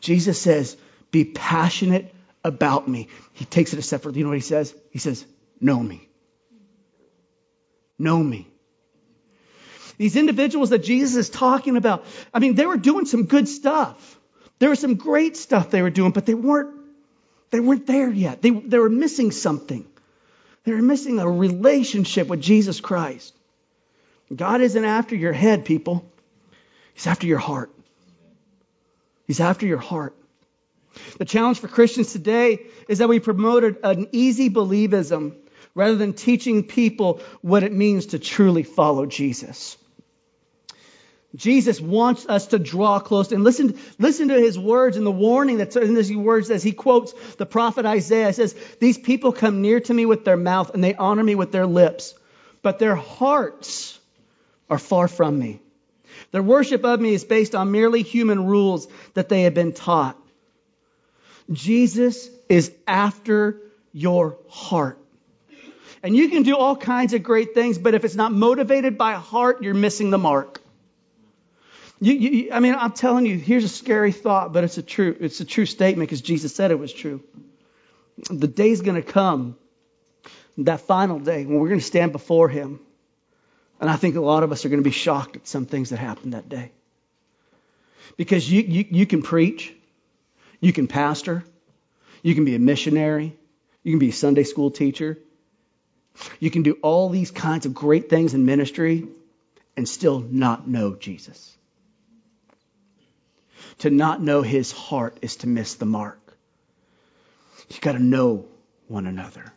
Jesus 0.00 0.40
says, 0.40 0.76
be 1.10 1.24
passionate 1.24 2.14
about 2.44 2.88
me. 2.88 3.08
He 3.32 3.44
takes 3.44 3.72
it 3.72 3.78
a 3.78 3.82
step 3.82 4.02
further. 4.02 4.18
You 4.18 4.24
know 4.24 4.30
what 4.30 4.38
he 4.38 4.42
says? 4.42 4.74
He 4.90 4.98
says, 4.98 5.24
know 5.60 5.78
me. 5.78 6.08
Know 7.98 8.18
me. 8.18 8.48
These 9.98 10.16
individuals 10.16 10.70
that 10.70 10.84
Jesus 10.84 11.16
is 11.16 11.28
talking 11.28 11.76
about, 11.76 12.04
I 12.32 12.38
mean, 12.38 12.54
they 12.54 12.66
were 12.66 12.76
doing 12.76 13.04
some 13.04 13.24
good 13.24 13.48
stuff. 13.48 14.18
There 14.60 14.70
was 14.70 14.78
some 14.78 14.94
great 14.94 15.36
stuff 15.36 15.70
they 15.70 15.82
were 15.82 15.90
doing, 15.90 16.12
but 16.12 16.24
they 16.24 16.34
weren't, 16.34 16.74
they 17.50 17.60
weren't 17.60 17.86
there 17.86 18.10
yet. 18.10 18.40
They, 18.40 18.50
they 18.50 18.78
were 18.78 18.88
missing 18.88 19.32
something. 19.32 19.84
They 20.64 20.72
were 20.72 20.82
missing 20.82 21.18
a 21.18 21.28
relationship 21.28 22.28
with 22.28 22.40
Jesus 22.40 22.80
Christ. 22.80 23.34
God 24.34 24.60
isn't 24.60 24.84
after 24.84 25.16
your 25.16 25.32
head, 25.32 25.64
people. 25.64 26.04
He's 26.94 27.06
after 27.06 27.26
your 27.26 27.38
heart. 27.38 27.70
He's 29.26 29.40
after 29.40 29.66
your 29.66 29.78
heart. 29.78 30.14
The 31.18 31.24
challenge 31.24 31.58
for 31.58 31.68
Christians 31.68 32.12
today 32.12 32.66
is 32.88 32.98
that 32.98 33.08
we 33.08 33.20
promoted 33.20 33.78
an 33.82 34.08
easy 34.12 34.48
believism 34.50 35.34
rather 35.74 35.96
than 35.96 36.12
teaching 36.12 36.64
people 36.64 37.20
what 37.40 37.62
it 37.62 37.72
means 37.72 38.06
to 38.06 38.18
truly 38.18 38.62
follow 38.62 39.06
Jesus. 39.06 39.76
Jesus 41.34 41.78
wants 41.78 42.26
us 42.26 42.48
to 42.48 42.58
draw 42.58 42.98
close 43.00 43.32
and 43.32 43.44
listen, 43.44 43.78
listen 43.98 44.28
to 44.28 44.40
his 44.40 44.58
words 44.58 44.96
and 44.96 45.04
the 45.04 45.10
warning 45.10 45.58
that's 45.58 45.76
in 45.76 45.94
these 45.94 46.14
words 46.14 46.50
as 46.50 46.62
he 46.62 46.72
quotes 46.72 47.12
the 47.34 47.44
prophet 47.44 47.84
Isaiah. 47.84 48.32
says, 48.32 48.54
These 48.80 48.96
people 48.96 49.32
come 49.32 49.60
near 49.60 49.80
to 49.80 49.92
me 49.92 50.06
with 50.06 50.24
their 50.24 50.38
mouth 50.38 50.72
and 50.72 50.82
they 50.82 50.94
honor 50.94 51.22
me 51.22 51.34
with 51.34 51.52
their 51.52 51.66
lips, 51.66 52.14
but 52.62 52.78
their 52.78 52.94
hearts 52.94 53.98
are 54.70 54.78
far 54.78 55.06
from 55.06 55.38
me. 55.38 55.60
Their 56.30 56.42
worship 56.42 56.84
of 56.84 56.98
me 56.98 57.12
is 57.12 57.24
based 57.24 57.54
on 57.54 57.72
merely 57.72 58.02
human 58.02 58.46
rules 58.46 58.88
that 59.14 59.28
they 59.28 59.42
have 59.42 59.54
been 59.54 59.72
taught. 59.72 60.16
Jesus 61.52 62.28
is 62.48 62.72
after 62.86 63.60
your 63.92 64.38
heart. 64.48 64.98
And 66.02 66.16
you 66.16 66.28
can 66.28 66.42
do 66.42 66.56
all 66.56 66.76
kinds 66.76 67.12
of 67.12 67.22
great 67.22 67.54
things, 67.54 67.76
but 67.76 67.94
if 67.94 68.04
it's 68.04 68.14
not 68.14 68.32
motivated 68.32 68.96
by 68.96 69.14
heart, 69.14 69.62
you're 69.62 69.74
missing 69.74 70.10
the 70.10 70.18
mark. 70.18 70.57
You, 72.00 72.12
you, 72.14 72.52
I 72.52 72.60
mean, 72.60 72.74
I'm 72.76 72.92
telling 72.92 73.26
you, 73.26 73.38
here's 73.38 73.64
a 73.64 73.68
scary 73.68 74.12
thought, 74.12 74.52
but 74.52 74.64
it's 74.64 74.78
a 74.78 74.82
true, 74.82 75.16
it's 75.18 75.40
a 75.40 75.44
true 75.44 75.66
statement 75.66 76.08
because 76.08 76.20
Jesus 76.20 76.54
said 76.54 76.70
it 76.70 76.78
was 76.78 76.92
true. 76.92 77.22
The 78.30 78.46
day's 78.46 78.80
going 78.80 79.02
to 79.02 79.12
come, 79.12 79.56
that 80.58 80.80
final 80.82 81.18
day, 81.18 81.44
when 81.44 81.58
we're 81.58 81.68
going 81.68 81.80
to 81.80 81.86
stand 81.86 82.12
before 82.12 82.48
Him. 82.48 82.80
And 83.80 83.90
I 83.90 83.96
think 83.96 84.16
a 84.16 84.20
lot 84.20 84.42
of 84.42 84.52
us 84.52 84.64
are 84.64 84.68
going 84.68 84.82
to 84.82 84.88
be 84.88 84.90
shocked 84.90 85.36
at 85.36 85.46
some 85.46 85.66
things 85.66 85.90
that 85.90 85.98
happened 85.98 86.34
that 86.34 86.48
day. 86.48 86.72
Because 88.16 88.50
you, 88.50 88.62
you, 88.62 88.86
you 88.90 89.06
can 89.06 89.22
preach, 89.22 89.72
you 90.60 90.72
can 90.72 90.88
pastor, 90.88 91.44
you 92.22 92.34
can 92.34 92.44
be 92.44 92.54
a 92.54 92.58
missionary, 92.58 93.36
you 93.82 93.92
can 93.92 93.98
be 93.98 94.08
a 94.08 94.12
Sunday 94.12 94.42
school 94.44 94.70
teacher, 94.70 95.18
you 96.40 96.50
can 96.50 96.62
do 96.62 96.78
all 96.82 97.08
these 97.08 97.30
kinds 97.30 97.66
of 97.66 97.74
great 97.74 98.10
things 98.10 98.34
in 98.34 98.44
ministry 98.44 99.06
and 99.76 99.88
still 99.88 100.20
not 100.20 100.66
know 100.66 100.96
Jesus. 100.96 101.57
To 103.78 103.90
not 103.90 104.20
know 104.20 104.42
his 104.42 104.72
heart 104.72 105.18
is 105.22 105.36
to 105.36 105.46
miss 105.46 105.74
the 105.74 105.86
mark. 105.86 106.18
You've 107.68 107.80
got 107.80 107.92
to 107.92 108.02
know 108.02 108.46
one 108.88 109.06
another. 109.06 109.52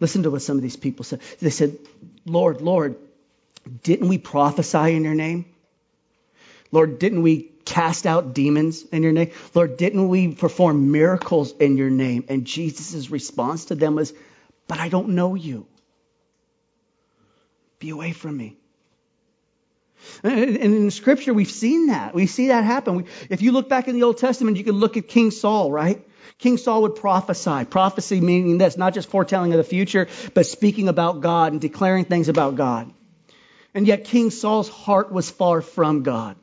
Listen 0.00 0.22
to 0.22 0.30
what 0.30 0.42
some 0.42 0.56
of 0.56 0.62
these 0.62 0.76
people 0.76 1.04
said. 1.04 1.20
They 1.40 1.50
said, 1.50 1.78
Lord, 2.24 2.62
Lord, 2.62 2.96
didn't 3.82 4.08
we 4.08 4.18
prophesy 4.18 4.94
in 4.96 5.04
your 5.04 5.14
name? 5.14 5.44
Lord, 6.72 6.98
didn't 6.98 7.22
we 7.22 7.50
cast 7.64 8.06
out 8.06 8.32
demons 8.32 8.82
in 8.84 9.02
your 9.02 9.12
name? 9.12 9.30
Lord, 9.54 9.76
didn't 9.76 10.08
we 10.08 10.34
perform 10.34 10.90
miracles 10.90 11.52
in 11.52 11.76
your 11.76 11.90
name? 11.90 12.24
And 12.28 12.44
Jesus' 12.44 13.10
response 13.10 13.66
to 13.66 13.74
them 13.74 13.96
was, 13.96 14.14
But 14.66 14.78
I 14.78 14.88
don't 14.88 15.10
know 15.10 15.34
you. 15.34 15.66
Be 17.78 17.90
away 17.90 18.12
from 18.12 18.36
me. 18.36 18.56
And 20.22 20.56
in 20.56 20.90
Scripture, 20.90 21.32
we've 21.32 21.50
seen 21.50 21.86
that. 21.86 22.14
We 22.14 22.26
see 22.26 22.48
that 22.48 22.64
happen. 22.64 23.06
If 23.28 23.42
you 23.42 23.52
look 23.52 23.68
back 23.68 23.88
in 23.88 23.94
the 23.94 24.02
Old 24.02 24.18
Testament, 24.18 24.56
you 24.56 24.64
can 24.64 24.74
look 24.74 24.96
at 24.96 25.08
King 25.08 25.30
Saul, 25.30 25.70
right? 25.70 26.06
King 26.38 26.56
Saul 26.56 26.82
would 26.82 26.96
prophesy. 26.96 27.64
Prophecy 27.64 28.20
meaning 28.20 28.58
this, 28.58 28.76
not 28.76 28.94
just 28.94 29.10
foretelling 29.10 29.52
of 29.52 29.58
the 29.58 29.64
future, 29.64 30.08
but 30.34 30.46
speaking 30.46 30.88
about 30.88 31.20
God 31.20 31.52
and 31.52 31.60
declaring 31.60 32.04
things 32.04 32.28
about 32.28 32.56
God. 32.56 32.92
And 33.74 33.86
yet 33.86 34.04
King 34.04 34.30
Saul's 34.30 34.68
heart 34.68 35.12
was 35.12 35.30
far 35.30 35.60
from 35.60 36.02
God. 36.02 36.36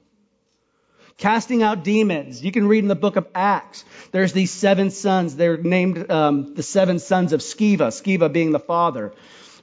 Casting 1.17 1.63
out 1.63 1.83
demons. 1.83 2.43
You 2.43 2.51
can 2.51 2.67
read 2.67 2.83
in 2.83 2.87
the 2.87 2.95
book 2.95 3.15
of 3.15 3.27
Acts. 3.33 3.83
There's 4.11 4.33
these 4.33 4.51
seven 4.51 4.91
sons. 4.91 5.35
They're 5.35 5.57
named 5.57 6.11
um, 6.11 6.53
the 6.53 6.61
seven 6.61 6.99
sons 6.99 7.33
of 7.33 7.41
Sceva, 7.41 7.87
Sceva 7.87 8.31
being 8.31 8.51
the 8.51 8.59
father, 8.59 9.13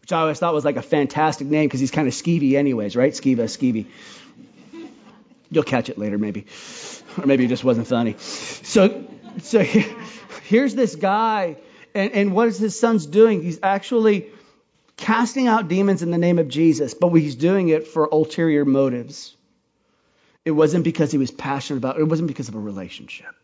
which 0.05 0.13
I 0.13 0.21
always 0.21 0.39
thought 0.39 0.53
was 0.53 0.67
like 0.67 0.77
a 0.77 0.83
fantastic 0.83 1.47
name 1.47 1.65
because 1.65 1.81
he's 1.81 1.91
kind 1.91 2.07
of 2.07 2.13
skeevy 2.13 2.59
anyways, 2.59 2.95
right? 2.95 3.11
Sceva, 3.11 3.45
skeevy. 3.45 3.87
You'll 5.51 5.65
catch 5.65 5.89
it 5.89 5.97
later, 5.97 6.19
maybe. 6.19 6.45
Or 7.17 7.25
maybe 7.25 7.47
it 7.47 7.49
just 7.49 7.65
wasn't 7.65 7.87
funny. 7.87 8.17
So, 8.19 9.07
so 9.41 9.61
here's 10.45 10.75
this 10.75 10.95
guy, 10.95 11.57
and, 11.95 12.13
and 12.13 12.33
what 12.35 12.49
is 12.49 12.59
his 12.59 12.79
sons 12.79 13.07
doing? 13.07 13.43
He's 13.43 13.59
actually 13.63 14.27
casting 14.99 15.49
out 15.49 15.69
demons 15.69 16.03
in 16.03 16.11
the 16.11 16.19
name 16.19 16.39
of 16.39 16.49
Jesus, 16.49 16.93
but 16.93 17.09
he's 17.09 17.35
doing 17.35 17.71
it 17.71 17.89
for 17.89 18.05
ulterior 18.05 18.67
motives. 18.67 19.35
It 20.45 20.51
wasn't 20.51 20.85
because 20.85 21.13
he 21.13 21.17
was 21.17 21.31
passionate 21.31 21.79
about 21.79 21.97
it, 21.97 22.03
it 22.03 22.09
wasn't 22.09 22.29
because 22.29 22.51
of 22.51 22.57
a 22.57 22.61
relationship. 22.61 23.35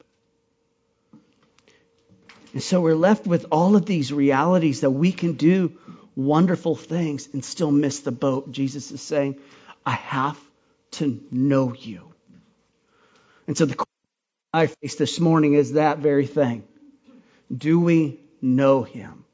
And 2.52 2.62
so 2.62 2.82
we're 2.82 2.94
left 2.94 3.26
with 3.26 3.46
all 3.50 3.76
of 3.76 3.86
these 3.86 4.12
realities 4.12 4.82
that 4.82 4.90
we 4.90 5.10
can 5.10 5.34
do 5.34 5.78
wonderful 6.26 6.74
things 6.76 7.28
and 7.32 7.44
still 7.44 7.70
miss 7.70 8.00
the 8.00 8.12
boat. 8.12 8.52
Jesus 8.52 8.90
is 8.90 9.00
saying, 9.00 9.38
I 9.84 9.92
have 9.92 10.38
to 10.92 11.20
know 11.30 11.74
you. 11.74 12.12
And 13.46 13.56
so 13.56 13.64
the 13.64 13.74
question 13.74 13.86
I 14.52 14.66
face 14.66 14.96
this 14.96 15.18
morning 15.20 15.54
is 15.54 15.72
that 15.72 15.98
very 15.98 16.26
thing. 16.26 16.64
Do 17.56 17.80
we 17.80 18.20
know 18.40 18.82
him? 18.82 19.24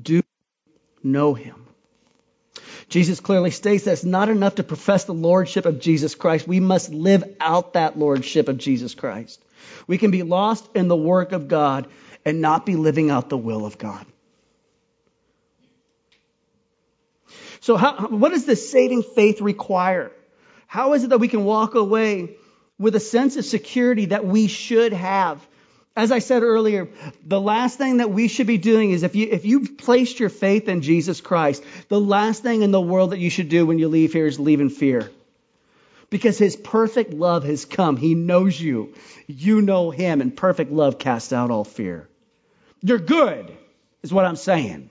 Do 0.00 0.16
we 0.16 1.10
know 1.10 1.34
him? 1.34 1.66
Jesus 2.88 3.20
clearly 3.20 3.50
states 3.50 3.84
that 3.84 3.92
it's 3.92 4.04
not 4.04 4.28
enough 4.28 4.56
to 4.56 4.62
profess 4.62 5.04
the 5.04 5.14
lordship 5.14 5.66
of 5.66 5.80
Jesus 5.80 6.14
Christ. 6.14 6.46
We 6.46 6.60
must 6.60 6.90
live 6.90 7.24
out 7.40 7.72
that 7.72 7.98
lordship 7.98 8.48
of 8.48 8.58
Jesus 8.58 8.94
Christ. 8.94 9.42
We 9.86 9.98
can 9.98 10.10
be 10.10 10.22
lost 10.22 10.68
in 10.74 10.88
the 10.88 10.96
work 10.96 11.32
of 11.32 11.48
God 11.48 11.88
and 12.24 12.40
not 12.40 12.64
be 12.64 12.76
living 12.76 13.10
out 13.10 13.28
the 13.28 13.36
will 13.36 13.66
of 13.66 13.78
God. 13.78 14.06
So, 17.60 17.76
how, 17.76 18.08
what 18.08 18.30
does 18.30 18.44
this 18.44 18.70
saving 18.70 19.02
faith 19.02 19.40
require? 19.40 20.12
How 20.66 20.94
is 20.94 21.04
it 21.04 21.10
that 21.10 21.18
we 21.18 21.28
can 21.28 21.44
walk 21.44 21.74
away 21.74 22.36
with 22.78 22.96
a 22.96 23.00
sense 23.00 23.36
of 23.36 23.44
security 23.44 24.06
that 24.06 24.26
we 24.26 24.48
should 24.48 24.92
have 24.92 25.46
as 25.96 26.12
I 26.12 26.18
said 26.18 26.42
earlier, 26.42 26.88
the 27.24 27.40
last 27.40 27.78
thing 27.78 27.96
that 27.96 28.10
we 28.10 28.28
should 28.28 28.46
be 28.46 28.58
doing 28.58 28.90
is 28.90 29.02
if 29.02 29.16
you 29.16 29.28
if 29.30 29.46
you've 29.46 29.78
placed 29.78 30.20
your 30.20 30.28
faith 30.28 30.68
in 30.68 30.82
Jesus 30.82 31.22
Christ, 31.22 31.64
the 31.88 31.98
last 31.98 32.42
thing 32.42 32.60
in 32.60 32.70
the 32.70 32.80
world 32.80 33.10
that 33.10 33.18
you 33.18 33.30
should 33.30 33.48
do 33.48 33.64
when 33.64 33.78
you 33.78 33.88
leave 33.88 34.12
here 34.12 34.26
is 34.26 34.38
leave 34.38 34.60
in 34.60 34.68
fear. 34.68 35.10
Because 36.10 36.38
his 36.38 36.54
perfect 36.54 37.12
love 37.12 37.44
has 37.44 37.64
come. 37.64 37.96
He 37.96 38.14
knows 38.14 38.60
you. 38.60 38.94
You 39.26 39.62
know 39.62 39.90
him, 39.90 40.20
and 40.20 40.36
perfect 40.36 40.70
love 40.70 40.98
casts 40.98 41.32
out 41.32 41.50
all 41.50 41.64
fear. 41.64 42.08
You're 42.80 42.98
good, 42.98 43.50
is 44.02 44.12
what 44.12 44.26
I'm 44.26 44.36
saying. 44.36 44.90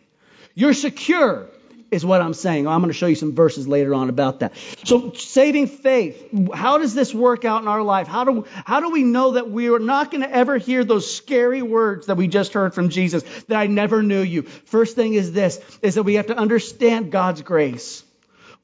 You're 0.55 0.73
secure 0.73 1.47
is 1.95 2.05
what 2.05 2.21
I'm 2.21 2.33
saying. 2.33 2.67
I'm 2.67 2.81
going 2.81 2.91
to 2.91 2.97
show 2.97 3.07
you 3.07 3.15
some 3.15 3.33
verses 3.33 3.67
later 3.67 3.93
on 3.93 4.09
about 4.09 4.41
that. 4.41 4.53
So, 4.83 5.13
saving 5.13 5.67
faith, 5.67 6.29
how 6.53 6.77
does 6.77 6.93
this 6.93 7.13
work 7.13 7.45
out 7.45 7.61
in 7.61 7.67
our 7.67 7.81
life? 7.81 8.07
How 8.07 8.25
do, 8.25 8.45
how 8.51 8.81
do 8.81 8.91
we 8.91 9.03
know 9.03 9.31
that 9.31 9.49
we 9.49 9.69
are 9.69 9.79
not 9.79 10.11
going 10.11 10.21
to 10.21 10.31
ever 10.31 10.57
hear 10.57 10.83
those 10.83 11.11
scary 11.11 11.61
words 11.61 12.07
that 12.07 12.17
we 12.17 12.27
just 12.27 12.53
heard 12.53 12.75
from 12.75 12.89
Jesus, 12.89 13.23
that 13.47 13.57
I 13.57 13.67
never 13.67 14.03
knew 14.03 14.21
you? 14.21 14.43
First 14.43 14.95
thing 14.95 15.13
is 15.13 15.31
this, 15.31 15.59
is 15.81 15.95
that 15.95 16.03
we 16.03 16.15
have 16.15 16.27
to 16.27 16.37
understand 16.37 17.11
God's 17.11 17.41
grace. 17.41 18.03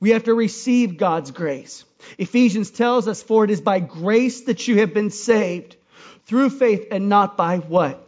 We 0.02 0.10
have 0.10 0.26
to 0.26 0.34
receive 0.34 0.98
God's 0.98 1.32
grace. 1.32 1.86
Ephesians 2.18 2.70
tells 2.70 3.08
us, 3.08 3.24
for 3.24 3.46
it 3.46 3.50
is 3.52 3.62
by 3.62 3.80
grace 3.80 4.42
that 4.42 4.68
you 4.68 4.80
have 4.80 4.94
been 4.94 5.12
saved 5.12 5.78
through 6.26 6.50
faith 6.50 6.88
and 6.92 7.08
not 7.08 7.38
by 7.38 7.60
what? 7.60 8.06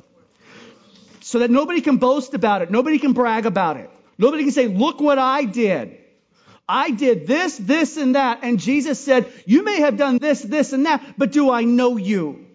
So 1.22 1.40
that 1.40 1.50
nobody 1.50 1.80
can 1.80 1.98
boast 1.98 2.34
about 2.34 2.62
it. 2.62 2.70
Nobody 2.72 3.00
can 3.00 3.14
brag 3.14 3.46
about 3.46 3.78
it. 3.78 3.90
Nobody 4.24 4.44
can 4.44 4.54
say, 4.54 4.68
look 4.68 5.02
what 5.02 5.20
I 5.20 5.44
did. 5.44 5.98
I 6.66 6.92
did 6.92 7.28
this, 7.28 7.58
this, 7.58 7.98
and 7.98 8.16
that. 8.16 8.40
And 8.42 8.58
Jesus 8.58 8.98
said, 9.04 9.30
you 9.46 9.66
may 9.66 9.82
have 9.82 9.98
done 9.98 10.18
this, 10.18 10.42
this, 10.42 10.72
and 10.72 10.86
that, 10.86 11.16
but 11.18 11.34
do 11.34 11.52
I 11.52 11.66
know 11.66 11.98
you? 11.98 12.46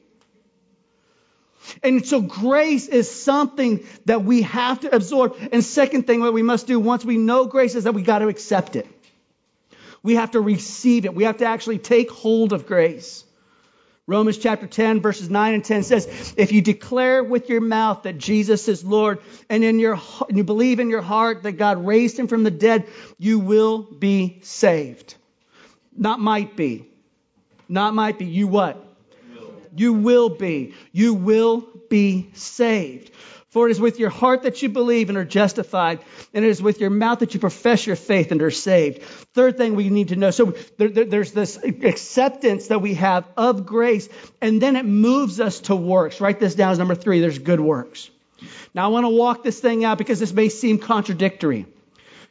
And 1.82 2.06
so 2.06 2.22
grace 2.22 2.88
is 2.88 3.10
something 3.10 3.84
that 4.06 4.24
we 4.24 4.40
have 4.42 4.80
to 4.80 4.96
absorb. 4.96 5.36
And 5.52 5.62
second 5.62 6.06
thing 6.06 6.22
that 6.22 6.32
we 6.32 6.42
must 6.42 6.66
do 6.66 6.80
once 6.80 7.04
we 7.04 7.18
know 7.18 7.44
grace 7.44 7.74
is 7.74 7.84
that 7.84 7.92
we 7.92 8.00
got 8.00 8.20
to 8.20 8.28
accept 8.28 8.74
it. 8.74 8.86
We 10.02 10.14
have 10.14 10.30
to 10.30 10.40
receive 10.40 11.04
it. 11.04 11.14
We 11.14 11.24
have 11.24 11.36
to 11.38 11.44
actually 11.44 11.80
take 11.80 12.10
hold 12.10 12.54
of 12.54 12.66
grace. 12.66 13.24
Romans 14.08 14.38
chapter 14.38 14.66
10 14.66 15.02
verses 15.02 15.28
9 15.28 15.52
and 15.54 15.62
10 15.62 15.82
says, 15.82 16.34
if 16.38 16.50
you 16.50 16.62
declare 16.62 17.22
with 17.22 17.50
your 17.50 17.60
mouth 17.60 18.04
that 18.04 18.16
Jesus 18.16 18.66
is 18.66 18.82
Lord 18.82 19.20
and 19.50 19.62
in 19.62 19.78
your 19.78 20.00
and 20.26 20.38
you 20.38 20.44
believe 20.44 20.80
in 20.80 20.88
your 20.88 21.02
heart 21.02 21.42
that 21.42 21.52
God 21.52 21.86
raised 21.86 22.18
him 22.18 22.26
from 22.26 22.42
the 22.42 22.50
dead, 22.50 22.88
you 23.18 23.38
will 23.38 23.82
be 23.82 24.38
saved. 24.40 25.14
Not 25.94 26.20
might 26.20 26.56
be. 26.56 26.86
Not 27.68 27.94
might 27.94 28.18
be. 28.18 28.24
You 28.24 28.46
what? 28.48 28.82
You 29.76 29.92
will 29.92 30.30
be. 30.30 30.74
You 30.90 31.12
will 31.12 31.68
be 31.90 32.30
saved. 32.32 33.10
For 33.50 33.66
it 33.66 33.70
is 33.70 33.80
with 33.80 33.98
your 33.98 34.10
heart 34.10 34.42
that 34.42 34.60
you 34.60 34.68
believe 34.68 35.08
and 35.08 35.16
are 35.16 35.24
justified, 35.24 36.00
and 36.34 36.44
it 36.44 36.48
is 36.48 36.60
with 36.60 36.80
your 36.80 36.90
mouth 36.90 37.20
that 37.20 37.32
you 37.32 37.40
profess 37.40 37.86
your 37.86 37.96
faith 37.96 38.30
and 38.30 38.42
are 38.42 38.50
saved. 38.50 39.02
Third 39.32 39.56
thing 39.56 39.74
we 39.74 39.88
need 39.88 40.08
to 40.08 40.16
know. 40.16 40.30
So 40.30 40.54
there, 40.76 40.88
there, 40.88 41.04
there's 41.06 41.32
this 41.32 41.56
acceptance 41.56 42.66
that 42.66 42.82
we 42.82 42.94
have 42.94 43.24
of 43.38 43.64
grace, 43.64 44.10
and 44.42 44.60
then 44.60 44.76
it 44.76 44.84
moves 44.84 45.40
us 45.40 45.60
to 45.60 45.76
works. 45.76 46.20
Write 46.20 46.40
this 46.40 46.54
down 46.54 46.72
as 46.72 46.78
number 46.78 46.94
three. 46.94 47.20
There's 47.20 47.38
good 47.38 47.60
works. 47.60 48.10
Now 48.74 48.84
I 48.84 48.88
want 48.88 49.04
to 49.04 49.08
walk 49.08 49.42
this 49.44 49.58
thing 49.58 49.82
out 49.82 49.96
because 49.96 50.20
this 50.20 50.32
may 50.32 50.50
seem 50.50 50.78
contradictory. 50.78 51.64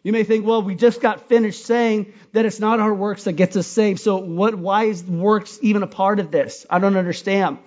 You 0.04 0.14
may 0.14 0.24
think, 0.24 0.46
well, 0.46 0.62
we 0.62 0.76
just 0.76 1.02
got 1.02 1.28
finished 1.28 1.66
saying 1.66 2.14
that 2.34 2.46
it's 2.46 2.60
not 2.60 2.80
our 2.80 2.94
works 2.94 3.24
that 3.24 3.34
gets 3.34 3.58
us 3.58 3.66
saved. 3.66 4.00
So 4.00 4.18
what, 4.18 4.54
why 4.56 4.84
is 4.86 5.04
works 5.04 5.58
even 5.64 5.82
a 5.82 5.88
part 5.88 6.20
of 6.20 6.30
this? 6.30 6.66
I 6.70 6.78
don't 6.78 6.96
understand. 6.96 7.58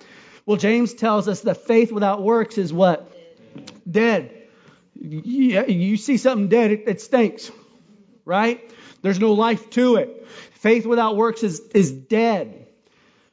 Well, 0.45 0.57
James 0.57 0.93
tells 0.93 1.27
us 1.27 1.41
that 1.41 1.67
faith 1.67 1.91
without 1.91 2.23
works 2.23 2.57
is 2.57 2.71
what? 2.71 3.10
Dead. 3.89 4.37
Yeah, 4.95 5.65
you 5.65 5.97
see 5.97 6.17
something 6.17 6.49
dead, 6.49 6.71
it, 6.71 6.83
it 6.87 7.01
stinks, 7.01 7.51
right? 8.25 8.61
There's 9.01 9.19
no 9.19 9.33
life 9.33 9.69
to 9.71 9.95
it. 9.95 10.27
Faith 10.53 10.85
without 10.85 11.15
works 11.15 11.43
is, 11.43 11.59
is 11.73 11.91
dead. 11.91 12.67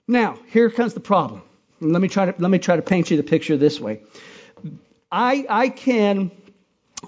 Now, 0.06 0.38
here 0.46 0.70
comes 0.70 0.94
the 0.94 1.00
problem. 1.00 1.42
Let 1.80 2.00
me 2.00 2.08
try 2.08 2.26
to 2.26 2.34
let 2.38 2.50
me 2.50 2.58
try 2.58 2.76
to 2.76 2.82
paint 2.82 3.10
you 3.10 3.16
the 3.16 3.22
picture 3.22 3.56
this 3.56 3.78
way. 3.78 4.00
I 5.12 5.46
I 5.48 5.68
can 5.68 6.32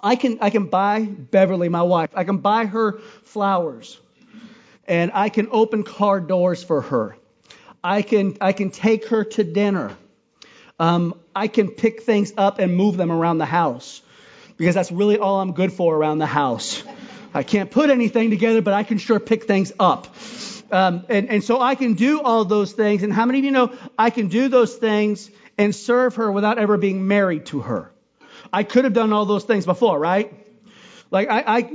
I 0.02 0.16
can 0.16 0.38
I 0.40 0.50
can 0.50 0.66
buy 0.66 1.00
Beverly, 1.02 1.68
my 1.68 1.82
wife. 1.82 2.10
I 2.14 2.24
can 2.24 2.38
buy 2.38 2.66
her 2.66 2.98
flowers. 3.24 3.98
And 4.86 5.10
I 5.14 5.28
can 5.28 5.48
open 5.50 5.82
car 5.84 6.20
doors 6.20 6.62
for 6.62 6.82
her. 6.82 7.16
I 7.82 8.02
can 8.02 8.36
I 8.40 8.52
can 8.52 8.70
take 8.70 9.08
her 9.08 9.24
to 9.24 9.44
dinner. 9.44 9.96
Um, 10.78 11.14
I 11.34 11.48
can 11.48 11.70
pick 11.70 12.02
things 12.02 12.32
up 12.36 12.58
and 12.58 12.76
move 12.76 12.96
them 12.96 13.12
around 13.12 13.38
the 13.38 13.46
house 13.46 14.02
because 14.56 14.74
that's 14.74 14.92
really 14.92 15.18
all 15.18 15.40
I'm 15.40 15.52
good 15.52 15.72
for 15.72 15.96
around 15.96 16.18
the 16.18 16.26
house. 16.26 16.82
I 17.32 17.42
can't 17.42 17.70
put 17.70 17.90
anything 17.90 18.30
together, 18.30 18.60
but 18.60 18.74
I 18.74 18.82
can 18.82 18.98
sure 18.98 19.20
pick 19.20 19.44
things 19.44 19.72
up. 19.78 20.14
Um, 20.72 21.04
and, 21.08 21.28
and 21.28 21.44
so 21.44 21.60
I 21.60 21.74
can 21.74 21.94
do 21.94 22.20
all 22.20 22.44
those 22.44 22.72
things. 22.72 23.02
And 23.02 23.12
how 23.12 23.26
many 23.26 23.38
of 23.38 23.44
you 23.44 23.50
know 23.50 23.72
I 23.98 24.10
can 24.10 24.28
do 24.28 24.48
those 24.48 24.74
things 24.74 25.30
and 25.56 25.74
serve 25.74 26.16
her 26.16 26.30
without 26.30 26.58
ever 26.58 26.76
being 26.76 27.06
married 27.06 27.46
to 27.46 27.60
her? 27.60 27.92
I 28.52 28.64
could 28.64 28.84
have 28.84 28.92
done 28.92 29.12
all 29.12 29.24
those 29.24 29.44
things 29.44 29.64
before, 29.64 29.98
right? 29.98 30.32
Like 31.10 31.28
I, 31.28 31.42
I 31.46 31.70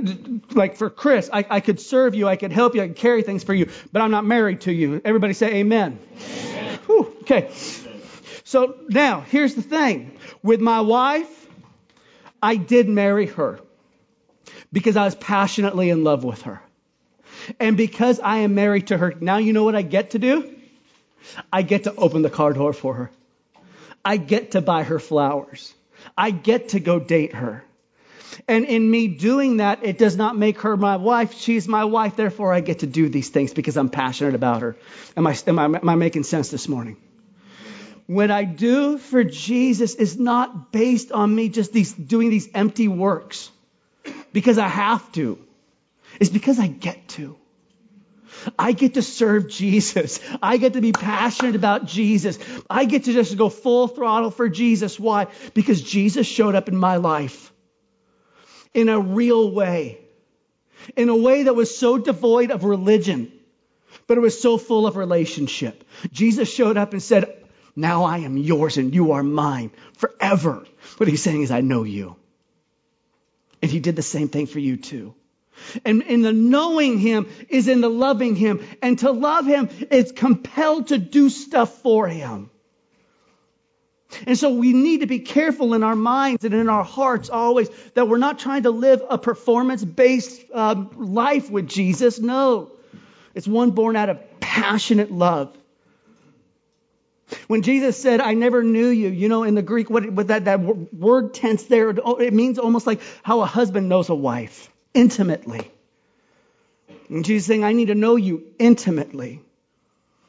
like 0.52 0.76
for 0.76 0.88
Chris, 0.88 1.28
I, 1.30 1.44
I 1.48 1.60
could 1.60 1.78
serve 1.78 2.14
you, 2.14 2.26
I 2.26 2.36
could 2.36 2.52
help 2.52 2.74
you, 2.74 2.82
I 2.82 2.88
could 2.88 2.96
carry 2.96 3.22
things 3.22 3.44
for 3.44 3.52
you, 3.52 3.68
but 3.92 4.00
I'm 4.00 4.10
not 4.10 4.24
married 4.24 4.62
to 4.62 4.72
you. 4.72 5.00
Everybody 5.04 5.34
say 5.34 5.56
amen. 5.56 5.98
amen. 6.18 6.78
Whew, 6.86 7.16
okay. 7.22 7.50
So 8.46 8.76
now, 8.88 9.22
here's 9.22 9.56
the 9.56 9.62
thing. 9.62 10.16
With 10.40 10.60
my 10.60 10.80
wife, 10.80 11.48
I 12.40 12.54
did 12.54 12.88
marry 12.88 13.26
her 13.26 13.58
because 14.72 14.96
I 14.96 15.04
was 15.04 15.16
passionately 15.16 15.90
in 15.90 16.04
love 16.04 16.22
with 16.22 16.42
her. 16.42 16.62
And 17.58 17.76
because 17.76 18.20
I 18.20 18.38
am 18.38 18.54
married 18.54 18.86
to 18.86 18.96
her, 18.96 19.14
now 19.20 19.38
you 19.38 19.52
know 19.52 19.64
what 19.64 19.74
I 19.74 19.82
get 19.82 20.10
to 20.10 20.20
do? 20.20 20.54
I 21.52 21.62
get 21.62 21.84
to 21.84 21.94
open 21.96 22.22
the 22.22 22.30
car 22.30 22.52
door 22.52 22.72
for 22.72 22.94
her. 22.94 23.10
I 24.04 24.16
get 24.16 24.52
to 24.52 24.60
buy 24.60 24.84
her 24.84 25.00
flowers. 25.00 25.74
I 26.16 26.30
get 26.30 26.68
to 26.68 26.78
go 26.78 27.00
date 27.00 27.34
her. 27.34 27.64
And 28.46 28.64
in 28.64 28.88
me 28.88 29.08
doing 29.08 29.56
that, 29.56 29.84
it 29.84 29.98
does 29.98 30.16
not 30.16 30.36
make 30.36 30.60
her 30.60 30.76
my 30.76 30.98
wife. 30.98 31.34
She's 31.34 31.66
my 31.66 31.84
wife. 31.84 32.14
Therefore, 32.14 32.52
I 32.52 32.60
get 32.60 32.78
to 32.78 32.86
do 32.86 33.08
these 33.08 33.28
things 33.28 33.52
because 33.52 33.76
I'm 33.76 33.88
passionate 33.88 34.36
about 34.36 34.62
her. 34.62 34.76
Am 35.16 35.26
I, 35.26 35.36
am 35.48 35.58
I, 35.58 35.64
am 35.64 35.88
I 35.88 35.96
making 35.96 36.22
sense 36.22 36.48
this 36.48 36.68
morning? 36.68 36.96
What 38.06 38.30
I 38.30 38.44
do 38.44 38.98
for 38.98 39.24
Jesus 39.24 39.94
is 39.94 40.18
not 40.18 40.72
based 40.72 41.10
on 41.10 41.34
me 41.34 41.48
just 41.48 41.72
these, 41.72 41.92
doing 41.92 42.30
these 42.30 42.48
empty 42.54 42.88
works 42.88 43.50
because 44.32 44.58
I 44.58 44.68
have 44.68 45.10
to. 45.12 45.38
It's 46.20 46.30
because 46.30 46.58
I 46.58 46.68
get 46.68 47.08
to. 47.10 47.36
I 48.58 48.72
get 48.72 48.94
to 48.94 49.02
serve 49.02 49.48
Jesus. 49.48 50.20
I 50.42 50.56
get 50.58 50.74
to 50.74 50.80
be 50.80 50.92
passionate 50.92 51.56
about 51.56 51.86
Jesus. 51.86 52.38
I 52.70 52.84
get 52.84 53.04
to 53.04 53.12
just 53.12 53.36
go 53.36 53.48
full 53.48 53.88
throttle 53.88 54.30
for 54.30 54.48
Jesus. 54.48 55.00
Why? 55.00 55.26
Because 55.54 55.80
Jesus 55.82 56.26
showed 56.26 56.54
up 56.54 56.68
in 56.68 56.76
my 56.76 56.96
life 56.96 57.52
in 58.72 58.88
a 58.88 59.00
real 59.00 59.50
way, 59.50 59.98
in 60.96 61.08
a 61.08 61.16
way 61.16 61.44
that 61.44 61.54
was 61.54 61.76
so 61.76 61.98
devoid 61.98 62.50
of 62.50 62.62
religion, 62.62 63.32
but 64.06 64.18
it 64.18 64.20
was 64.20 64.40
so 64.40 64.58
full 64.58 64.86
of 64.86 64.96
relationship. 64.96 65.82
Jesus 66.12 66.52
showed 66.52 66.76
up 66.76 66.92
and 66.92 67.02
said, 67.02 67.45
now 67.76 68.04
I 68.04 68.18
am 68.18 68.38
yours 68.38 68.78
and 68.78 68.94
you 68.94 69.12
are 69.12 69.22
mine 69.22 69.70
forever. 69.98 70.64
What 70.96 71.08
he's 71.08 71.22
saying 71.22 71.42
is, 71.42 71.50
I 71.50 71.60
know 71.60 71.84
you. 71.84 72.16
And 73.60 73.70
he 73.70 73.80
did 73.80 73.96
the 73.96 74.02
same 74.02 74.28
thing 74.28 74.46
for 74.46 74.58
you 74.58 74.78
too. 74.78 75.14
And 75.84 76.02
in 76.02 76.22
the 76.22 76.32
knowing 76.32 76.98
him 76.98 77.28
is 77.48 77.68
in 77.68 77.82
the 77.82 77.90
loving 77.90 78.34
him. 78.34 78.66
And 78.82 78.98
to 79.00 79.10
love 79.10 79.46
him 79.46 79.68
is 79.90 80.12
compelled 80.12 80.88
to 80.88 80.98
do 80.98 81.28
stuff 81.28 81.82
for 81.82 82.08
him. 82.08 82.50
And 84.26 84.38
so 84.38 84.50
we 84.50 84.72
need 84.72 85.00
to 85.00 85.06
be 85.06 85.18
careful 85.18 85.74
in 85.74 85.82
our 85.82 85.96
minds 85.96 86.44
and 86.44 86.54
in 86.54 86.68
our 86.68 86.84
hearts 86.84 87.28
always 87.28 87.68
that 87.94 88.08
we're 88.08 88.18
not 88.18 88.38
trying 88.38 88.62
to 88.62 88.70
live 88.70 89.02
a 89.08 89.18
performance 89.18 89.84
based 89.84 90.40
um, 90.54 91.12
life 91.12 91.50
with 91.50 91.68
Jesus. 91.68 92.18
No. 92.18 92.70
It's 93.34 93.48
one 93.48 93.72
born 93.72 93.96
out 93.96 94.08
of 94.08 94.40
passionate 94.40 95.10
love. 95.10 95.56
When 97.46 97.62
Jesus 97.62 97.96
said, 97.96 98.20
I 98.20 98.34
never 98.34 98.62
knew 98.62 98.88
you, 98.88 99.08
you 99.08 99.28
know, 99.28 99.44
in 99.44 99.54
the 99.54 99.62
Greek, 99.62 99.88
what, 99.88 100.10
what 100.10 100.28
that, 100.28 100.46
that 100.46 100.60
word 100.60 101.34
tense 101.34 101.64
there, 101.64 101.90
it 101.90 102.32
means 102.32 102.58
almost 102.58 102.86
like 102.86 103.00
how 103.22 103.40
a 103.40 103.46
husband 103.46 103.88
knows 103.88 104.08
a 104.08 104.14
wife, 104.14 104.68
intimately. 104.94 105.70
And 107.08 107.24
Jesus 107.24 107.46
saying, 107.46 107.64
I 107.64 107.72
need 107.72 107.86
to 107.86 107.94
know 107.94 108.16
you 108.16 108.44
intimately. 108.58 109.40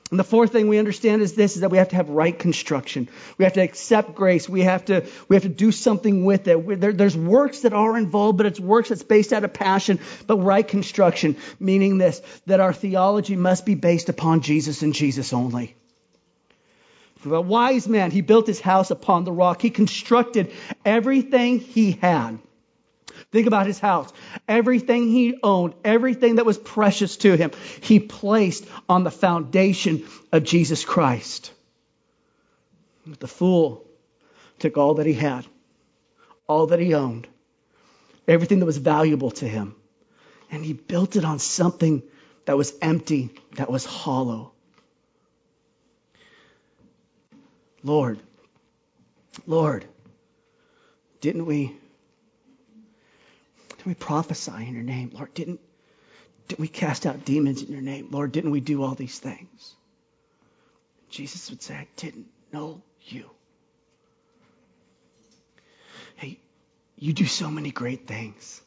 And 0.09 0.19
the 0.19 0.23
fourth 0.23 0.53
thing 0.53 0.69
we 0.69 0.77
understand 0.77 1.21
is 1.21 1.33
this, 1.33 1.55
is 1.55 1.61
that 1.61 1.69
we 1.69 1.79
have 1.79 1.89
to 1.89 1.97
have 1.97 2.07
right 2.07 2.37
construction. 2.37 3.09
We 3.37 3.43
have 3.43 3.53
to 3.53 3.61
accept 3.61 4.15
grace. 4.15 4.47
We 4.47 4.61
have 4.61 4.85
to, 4.85 5.05
we 5.27 5.35
have 5.35 5.43
to 5.43 5.49
do 5.49 5.73
something 5.73 6.23
with 6.23 6.47
it. 6.47 6.79
There, 6.79 6.93
there's 6.93 7.17
works 7.17 7.61
that 7.61 7.73
are 7.73 7.97
involved, 7.97 8.37
but 8.37 8.45
it's 8.45 8.59
works 8.59 8.89
that's 8.89 9.03
based 9.03 9.33
out 9.33 9.43
of 9.43 9.53
passion, 9.53 9.99
but 10.25 10.37
right 10.37 10.65
construction, 10.65 11.35
meaning 11.59 11.97
this, 11.97 12.21
that 12.45 12.61
our 12.61 12.71
theology 12.71 13.35
must 13.35 13.65
be 13.65 13.75
based 13.75 14.07
upon 14.07 14.41
Jesus 14.41 14.81
and 14.81 14.93
Jesus 14.93 15.33
only. 15.33 15.75
A 17.25 17.41
wise 17.41 17.87
man, 17.87 18.11
he 18.11 18.21
built 18.21 18.47
his 18.47 18.61
house 18.61 18.91
upon 18.91 19.23
the 19.23 19.31
rock. 19.31 19.61
He 19.61 19.69
constructed 19.69 20.51
everything 20.85 21.59
he 21.59 21.91
had. 21.91 22.39
Think 23.31 23.47
about 23.47 23.65
his 23.65 23.79
house. 23.79 24.11
Everything 24.47 25.09
he 25.09 25.39
owned, 25.41 25.73
everything 25.83 26.35
that 26.35 26.45
was 26.45 26.57
precious 26.57 27.17
to 27.17 27.35
him, 27.35 27.51
he 27.81 27.99
placed 27.99 28.65
on 28.87 29.03
the 29.03 29.11
foundation 29.11 30.05
of 30.31 30.43
Jesus 30.43 30.85
Christ. 30.85 31.51
The 33.05 33.27
fool 33.27 33.85
took 34.59 34.77
all 34.77 34.95
that 34.95 35.05
he 35.05 35.13
had, 35.13 35.45
all 36.47 36.67
that 36.67 36.79
he 36.79 36.93
owned, 36.93 37.27
everything 38.27 38.59
that 38.59 38.65
was 38.65 38.77
valuable 38.77 39.31
to 39.31 39.47
him, 39.47 39.75
and 40.51 40.63
he 40.63 40.73
built 40.73 41.15
it 41.15 41.25
on 41.25 41.39
something 41.39 42.03
that 42.45 42.57
was 42.57 42.73
empty, 42.81 43.29
that 43.55 43.69
was 43.69 43.85
hollow. 43.85 44.53
Lord, 47.83 48.19
Lord, 49.45 49.85
didn't 51.21 51.45
we 51.45 51.75
didn't 53.69 53.85
we 53.85 53.93
prophesy 53.93 54.67
in 54.67 54.73
your 54.73 54.83
name? 54.83 55.11
Lord, 55.13 55.33
didn't 55.33 55.59
didn't 56.47 56.61
we 56.61 56.67
cast 56.67 57.05
out 57.05 57.25
demons 57.25 57.61
in 57.61 57.71
your 57.71 57.81
name? 57.81 58.07
Lord, 58.11 58.31
didn't 58.31 58.51
we 58.51 58.59
do 58.59 58.83
all 58.83 58.95
these 58.95 59.19
things? 59.19 59.75
Jesus 61.09 61.49
would 61.49 61.61
say, 61.61 61.75
I 61.75 61.87
didn't 61.95 62.27
know 62.51 62.81
you. 63.01 63.29
Hey, 66.15 66.39
you 66.97 67.13
do 67.13 67.25
so 67.25 67.49
many 67.49 67.71
great 67.71 68.07
things. 68.07 68.61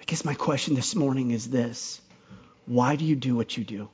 I 0.00 0.04
guess 0.04 0.24
my 0.24 0.34
question 0.34 0.74
this 0.74 0.94
morning 0.94 1.30
is 1.30 1.48
this 1.48 2.00
why 2.66 2.96
do 2.96 3.04
you 3.04 3.16
do 3.16 3.34
what 3.34 3.56
you 3.56 3.64
do? 3.64 3.88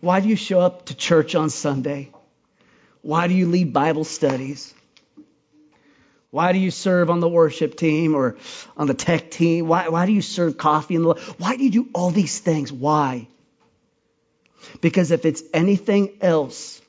Why 0.00 0.20
do 0.20 0.28
you 0.28 0.36
show 0.36 0.60
up 0.60 0.86
to 0.86 0.94
church 0.94 1.34
on 1.34 1.50
Sunday? 1.50 2.10
Why 3.02 3.28
do 3.28 3.34
you 3.34 3.46
lead 3.48 3.72
Bible 3.72 4.04
studies? 4.04 4.72
Why 6.30 6.52
do 6.52 6.58
you 6.58 6.72
serve 6.72 7.10
on 7.10 7.20
the 7.20 7.28
worship 7.28 7.76
team 7.76 8.14
or 8.14 8.36
on 8.76 8.88
the 8.88 8.94
tech 8.94 9.30
team? 9.30 9.68
Why, 9.68 9.88
why 9.88 10.06
do 10.06 10.12
you 10.12 10.22
serve 10.22 10.58
coffee 10.58 10.96
the 10.96 11.14
Why 11.38 11.56
do 11.56 11.62
you 11.62 11.70
do 11.70 11.88
all 11.94 12.10
these 12.10 12.40
things? 12.40 12.72
Why? 12.72 13.28
Because 14.80 15.10
if 15.10 15.24
it's 15.24 15.42
anything 15.52 16.16
else 16.20 16.80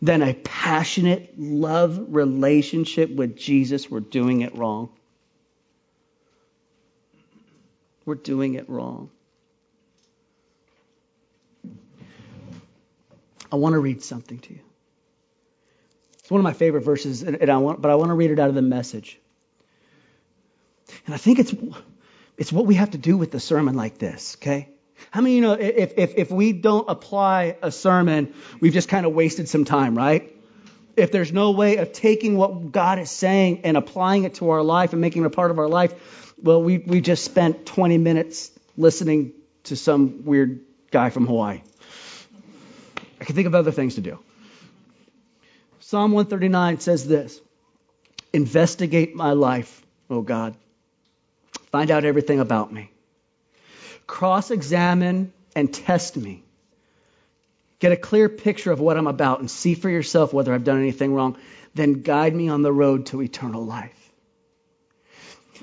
than 0.00 0.22
a 0.22 0.34
passionate 0.34 1.38
love 1.38 2.14
relationship 2.14 3.14
with 3.14 3.36
Jesus, 3.36 3.88
we're 3.88 4.00
doing 4.00 4.40
it 4.40 4.56
wrong. 4.56 4.88
We're 8.04 8.16
doing 8.16 8.54
it 8.54 8.68
wrong. 8.68 9.10
I 13.52 13.56
want 13.56 13.74
to 13.74 13.78
read 13.78 14.02
something 14.02 14.38
to 14.38 14.54
you. 14.54 14.60
It's 16.18 16.30
one 16.30 16.40
of 16.40 16.44
my 16.44 16.54
favorite 16.54 16.82
verses, 16.82 17.22
and 17.22 17.50
I 17.50 17.58
want, 17.58 17.82
but 17.82 17.90
I 17.90 17.96
want 17.96 18.08
to 18.08 18.14
read 18.14 18.30
it 18.30 18.38
out 18.38 18.48
of 18.48 18.54
the 18.54 18.62
message. 18.62 19.18
And 21.06 21.14
I 21.14 21.18
think 21.18 21.38
it's 21.38 21.54
it's 22.38 22.52
what 22.52 22.66
we 22.66 22.76
have 22.76 22.92
to 22.92 22.98
do 22.98 23.16
with 23.16 23.30
the 23.30 23.40
sermon 23.40 23.74
like 23.74 23.98
this, 23.98 24.36
okay? 24.40 24.68
How 25.10 25.20
many 25.20 25.34
of 25.34 25.36
you 25.36 25.42
know 25.42 25.52
if, 25.52 25.92
if, 25.96 26.14
if 26.16 26.30
we 26.30 26.52
don't 26.52 26.88
apply 26.88 27.56
a 27.62 27.70
sermon, 27.70 28.34
we've 28.60 28.72
just 28.72 28.88
kind 28.88 29.04
of 29.04 29.12
wasted 29.12 29.48
some 29.48 29.64
time, 29.64 29.96
right? 29.96 30.34
If 30.96 31.12
there's 31.12 31.32
no 31.32 31.50
way 31.50 31.76
of 31.76 31.92
taking 31.92 32.36
what 32.36 32.72
God 32.72 32.98
is 32.98 33.10
saying 33.10 33.62
and 33.64 33.76
applying 33.76 34.24
it 34.24 34.34
to 34.34 34.50
our 34.50 34.62
life 34.62 34.92
and 34.92 35.00
making 35.00 35.22
it 35.22 35.26
a 35.26 35.30
part 35.30 35.50
of 35.50 35.58
our 35.58 35.68
life, 35.68 36.34
well, 36.42 36.62
we, 36.62 36.78
we 36.78 37.00
just 37.00 37.24
spent 37.24 37.66
20 37.66 37.98
minutes 37.98 38.50
listening 38.76 39.32
to 39.64 39.76
some 39.76 40.24
weird 40.24 40.60
guy 40.90 41.10
from 41.10 41.26
Hawaii. 41.26 41.62
I 43.22 43.24
can 43.24 43.36
think 43.36 43.46
of 43.46 43.54
other 43.54 43.70
things 43.70 43.94
to 43.94 44.00
do. 44.00 44.18
Psalm 45.78 46.10
139 46.10 46.80
says 46.80 47.06
this 47.06 47.40
Investigate 48.32 49.14
my 49.14 49.30
life, 49.30 49.80
O 50.10 50.22
God. 50.22 50.56
Find 51.70 51.92
out 51.92 52.04
everything 52.04 52.40
about 52.40 52.72
me. 52.72 52.90
Cross 54.08 54.50
examine 54.50 55.32
and 55.54 55.72
test 55.72 56.16
me. 56.16 56.42
Get 57.78 57.92
a 57.92 57.96
clear 57.96 58.28
picture 58.28 58.72
of 58.72 58.80
what 58.80 58.96
I'm 58.96 59.06
about 59.06 59.38
and 59.38 59.48
see 59.48 59.76
for 59.76 59.88
yourself 59.88 60.32
whether 60.32 60.52
I've 60.52 60.64
done 60.64 60.80
anything 60.80 61.14
wrong. 61.14 61.36
Then 61.74 62.02
guide 62.02 62.34
me 62.34 62.48
on 62.48 62.62
the 62.62 62.72
road 62.72 63.06
to 63.06 63.22
eternal 63.22 63.64
life. 63.64 64.10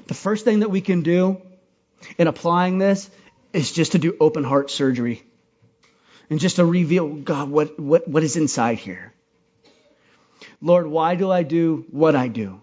The 0.07 0.13
first 0.13 0.45
thing 0.45 0.61
that 0.61 0.71
we 0.71 0.79
can 0.79 1.01
do 1.01 1.41
in 2.17 2.27
applying 2.27 2.77
this 2.77 3.09
is 3.51 3.69
just 3.69 3.91
to 3.91 3.99
do 3.99 4.15
open 4.21 4.45
heart 4.45 4.71
surgery 4.71 5.25
and 6.29 6.39
just 6.39 6.57
to 6.57 6.65
reveal, 6.65 7.07
God, 7.07 7.49
what, 7.49 7.79
what, 7.79 8.07
what 8.07 8.23
is 8.23 8.35
inside 8.35 8.77
here? 8.77 9.13
Lord, 10.61 10.87
why 10.87 11.15
do 11.15 11.31
I 11.31 11.43
do 11.43 11.85
what 11.89 12.15
I 12.15 12.27
do? 12.27 12.61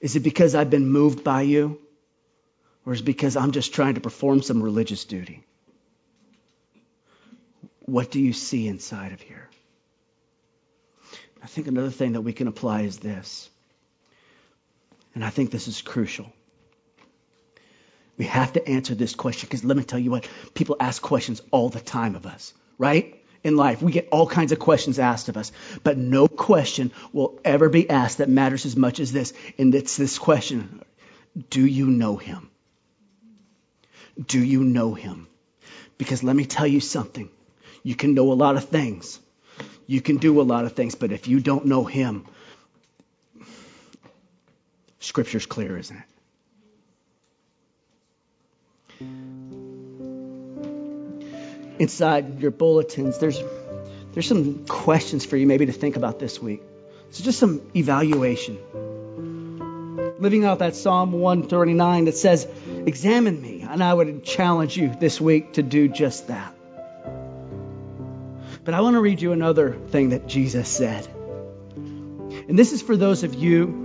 Is 0.00 0.16
it 0.16 0.20
because 0.20 0.54
I've 0.54 0.70
been 0.70 0.88
moved 0.88 1.24
by 1.24 1.42
you? 1.42 1.80
Or 2.86 2.92
is 2.92 3.00
it 3.00 3.04
because 3.04 3.36
I'm 3.36 3.52
just 3.52 3.72
trying 3.74 3.94
to 3.94 4.00
perform 4.00 4.42
some 4.42 4.62
religious 4.62 5.04
duty? 5.04 5.42
What 7.80 8.10
do 8.10 8.20
you 8.20 8.32
see 8.32 8.68
inside 8.68 9.12
of 9.12 9.20
here? 9.20 9.48
I 11.42 11.46
think 11.46 11.66
another 11.66 11.90
thing 11.90 12.12
that 12.12 12.22
we 12.22 12.32
can 12.32 12.48
apply 12.48 12.82
is 12.82 12.98
this. 12.98 13.50
And 15.14 15.24
I 15.24 15.30
think 15.30 15.50
this 15.50 15.68
is 15.68 15.82
crucial. 15.82 16.32
We 18.16 18.26
have 18.26 18.52
to 18.52 18.68
answer 18.68 18.94
this 18.94 19.14
question 19.14 19.48
because 19.48 19.64
let 19.64 19.76
me 19.76 19.82
tell 19.82 19.98
you 19.98 20.10
what, 20.10 20.28
people 20.54 20.76
ask 20.78 21.02
questions 21.02 21.42
all 21.50 21.68
the 21.68 21.80
time 21.80 22.14
of 22.14 22.26
us, 22.26 22.54
right? 22.78 23.20
In 23.42 23.56
life, 23.56 23.82
we 23.82 23.92
get 23.92 24.08
all 24.10 24.26
kinds 24.26 24.52
of 24.52 24.58
questions 24.58 24.98
asked 24.98 25.28
of 25.28 25.36
us, 25.36 25.52
but 25.82 25.98
no 25.98 26.28
question 26.28 26.92
will 27.12 27.38
ever 27.44 27.68
be 27.68 27.90
asked 27.90 28.18
that 28.18 28.28
matters 28.28 28.64
as 28.64 28.76
much 28.76 29.00
as 29.00 29.12
this. 29.12 29.32
And 29.58 29.74
it's 29.74 29.96
this 29.96 30.18
question 30.18 30.82
Do 31.50 31.66
you 31.66 31.88
know 31.88 32.16
him? 32.16 32.50
Do 34.24 34.42
you 34.42 34.62
know 34.62 34.94
him? 34.94 35.26
Because 35.98 36.22
let 36.22 36.36
me 36.36 36.46
tell 36.46 36.66
you 36.66 36.80
something. 36.80 37.28
You 37.82 37.94
can 37.94 38.14
know 38.14 38.32
a 38.32 38.34
lot 38.34 38.56
of 38.56 38.68
things. 38.68 39.20
You 39.86 40.00
can 40.00 40.16
do 40.16 40.40
a 40.40 40.42
lot 40.42 40.64
of 40.64 40.72
things, 40.72 40.94
but 40.94 41.12
if 41.12 41.28
you 41.28 41.40
don't 41.40 41.66
know 41.66 41.84
him, 41.84 42.26
scripture's 45.00 45.44
clear, 45.44 45.76
isn't 45.76 45.96
it? 45.96 46.13
Inside 51.78 52.40
your 52.40 52.50
bulletins, 52.50 53.18
there's 53.18 53.40
there's 54.12 54.28
some 54.28 54.64
questions 54.66 55.24
for 55.24 55.36
you 55.36 55.46
maybe 55.46 55.66
to 55.66 55.72
think 55.72 55.96
about 55.96 56.18
this 56.18 56.40
week. 56.40 56.62
So 57.10 57.24
just 57.24 57.38
some 57.38 57.60
evaluation. 57.74 58.58
Living 60.20 60.44
out 60.44 60.60
that 60.60 60.76
Psalm 60.76 61.12
139 61.12 62.04
that 62.04 62.16
says, 62.16 62.46
"Examine 62.86 63.40
me," 63.40 63.66
and 63.68 63.82
I 63.82 63.92
would 63.92 64.24
challenge 64.24 64.76
you 64.76 64.94
this 64.98 65.20
week 65.20 65.54
to 65.54 65.62
do 65.62 65.88
just 65.88 66.28
that. 66.28 66.54
But 68.64 68.74
I 68.74 68.80
want 68.80 68.94
to 68.94 69.00
read 69.00 69.20
you 69.20 69.32
another 69.32 69.72
thing 69.90 70.10
that 70.10 70.26
Jesus 70.26 70.68
said. 70.68 71.06
And 72.48 72.58
this 72.58 72.72
is 72.72 72.82
for 72.82 72.96
those 72.96 73.22
of 73.22 73.34
you 73.34 73.83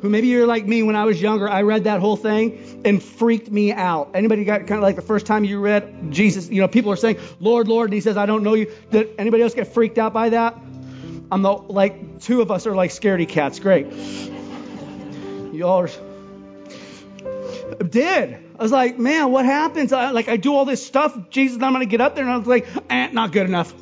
who 0.00 0.08
maybe 0.08 0.28
you're 0.28 0.46
like 0.46 0.66
me 0.66 0.82
when 0.82 0.96
I 0.96 1.04
was 1.04 1.20
younger, 1.20 1.48
I 1.48 1.62
read 1.62 1.84
that 1.84 2.00
whole 2.00 2.16
thing 2.16 2.82
and 2.84 3.02
freaked 3.02 3.50
me 3.50 3.72
out. 3.72 4.10
Anybody 4.14 4.44
got 4.44 4.60
kind 4.60 4.78
of 4.78 4.82
like 4.82 4.96
the 4.96 5.02
first 5.02 5.26
time 5.26 5.44
you 5.44 5.60
read 5.60 6.12
Jesus, 6.12 6.48
you 6.48 6.60
know, 6.60 6.68
people 6.68 6.92
are 6.92 6.96
saying, 6.96 7.18
Lord, 7.40 7.68
Lord, 7.68 7.90
and 7.90 7.94
he 7.94 8.00
says, 8.00 8.16
I 8.16 8.26
don't 8.26 8.42
know 8.42 8.54
you. 8.54 8.72
Did 8.90 9.10
anybody 9.18 9.42
else 9.42 9.54
get 9.54 9.68
freaked 9.68 9.98
out 9.98 10.12
by 10.12 10.30
that? 10.30 10.56
I'm 11.30 11.42
the, 11.42 11.52
like, 11.52 12.20
two 12.20 12.40
of 12.40 12.50
us 12.50 12.66
are 12.66 12.74
like 12.74 12.90
scaredy 12.90 13.28
cats. 13.28 13.58
Great. 13.58 13.92
You 15.52 15.66
all 15.66 15.82
are, 15.82 15.90
did. 17.84 18.38
I 18.58 18.62
was 18.62 18.72
like, 18.72 18.98
man, 18.98 19.30
what 19.30 19.44
happens? 19.44 19.92
I, 19.92 20.10
like, 20.10 20.28
I 20.28 20.36
do 20.36 20.54
all 20.54 20.64
this 20.64 20.84
stuff, 20.84 21.16
Jesus, 21.30 21.62
I'm 21.62 21.72
going 21.72 21.80
to 21.80 21.90
get 21.90 22.00
up 22.00 22.14
there, 22.14 22.24
and 22.24 22.32
I 22.32 22.36
was 22.36 22.46
like, 22.46 22.66
eh, 22.90 23.08
not 23.12 23.32
good 23.32 23.46
enough. 23.46 23.72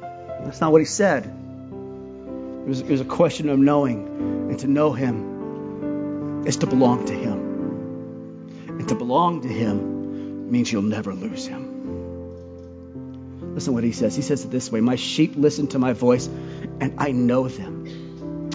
That's 0.00 0.60
not 0.60 0.72
what 0.72 0.80
he 0.80 0.84
said. 0.84 1.37
It 2.68 2.72
was, 2.72 2.80
it 2.80 2.90
was 2.90 3.00
a 3.00 3.06
question 3.06 3.48
of 3.48 3.58
knowing. 3.58 4.06
And 4.50 4.58
to 4.58 4.66
know 4.66 4.92
Him 4.92 6.44
is 6.46 6.58
to 6.58 6.66
belong 6.66 7.06
to 7.06 7.14
Him. 7.14 8.66
And 8.68 8.86
to 8.90 8.94
belong 8.94 9.40
to 9.40 9.48
Him 9.48 10.50
means 10.50 10.70
you'll 10.70 10.82
never 10.82 11.14
lose 11.14 11.46
Him. 11.46 11.64
Listen 13.54 13.72
to 13.72 13.74
what 13.74 13.84
He 13.84 13.92
says. 13.92 14.14
He 14.14 14.20
says 14.20 14.44
it 14.44 14.50
this 14.50 14.70
way 14.70 14.82
My 14.82 14.96
sheep 14.96 15.32
listen 15.34 15.68
to 15.68 15.78
my 15.78 15.94
voice, 15.94 16.26
and 16.26 16.92
I 16.98 17.12
know 17.12 17.48
them, 17.48 17.86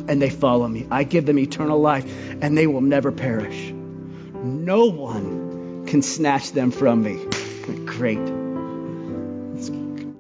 and 0.08 0.22
they 0.22 0.30
follow 0.30 0.68
me. 0.68 0.86
I 0.92 1.06
give 1.06 1.26
them 1.26 1.40
eternal 1.40 1.80
life, 1.80 2.06
and 2.40 2.56
they 2.56 2.68
will 2.68 2.82
never 2.82 3.12
perish. 3.12 3.72
No 3.72 4.92
one 4.92 5.88
can 5.88 6.04
snatch 6.04 6.52
them 6.52 6.70
from 6.70 7.02
me. 7.02 7.16
Great. 7.88 8.20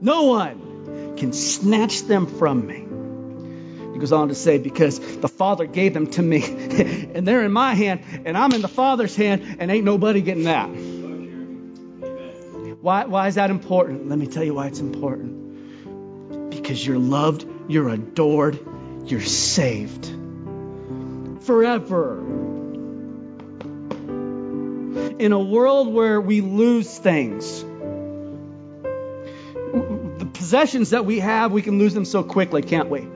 No 0.01 0.23
one 0.23 1.15
can 1.15 1.31
snatch 1.31 2.01
them 2.07 2.25
from 2.25 2.65
me. 2.65 2.82
Goes 4.03 4.11
on 4.11 4.27
to 4.27 4.35
say, 4.35 4.57
because 4.57 4.99
the 4.99 5.29
Father 5.29 5.65
gave 5.65 5.93
them 5.93 6.07
to 6.07 6.21
me, 6.21 6.43
and 7.15 7.25
they're 7.25 7.45
in 7.45 7.53
my 7.53 7.73
hand, 7.73 8.01
and 8.25 8.37
I'm 8.37 8.51
in 8.51 8.61
the 8.61 8.67
Father's 8.67 9.15
hand, 9.15 9.55
and 9.59 9.71
ain't 9.71 9.85
nobody 9.85 10.19
getting 10.19 10.43
that. 10.43 10.67
Why, 12.81 13.05
why 13.05 13.29
is 13.29 13.35
that 13.35 13.49
important? 13.49 14.09
Let 14.09 14.19
me 14.19 14.27
tell 14.27 14.43
you 14.43 14.55
why 14.55 14.67
it's 14.67 14.81
important. 14.81 16.49
Because 16.49 16.85
you're 16.85 16.99
loved, 16.99 17.45
you're 17.69 17.87
adored, 17.87 18.59
you're 19.05 19.21
saved. 19.21 20.05
Forever. 21.45 22.19
In 25.17 25.31
a 25.31 25.39
world 25.39 25.93
where 25.93 26.19
we 26.19 26.41
lose 26.41 26.97
things, 26.97 27.63
the 30.19 30.29
possessions 30.33 30.89
that 30.89 31.05
we 31.05 31.19
have, 31.19 31.53
we 31.53 31.61
can 31.61 31.79
lose 31.79 31.93
them 31.93 32.03
so 32.03 32.21
quickly, 32.21 32.61
can't 32.61 32.89
we? 32.89 33.07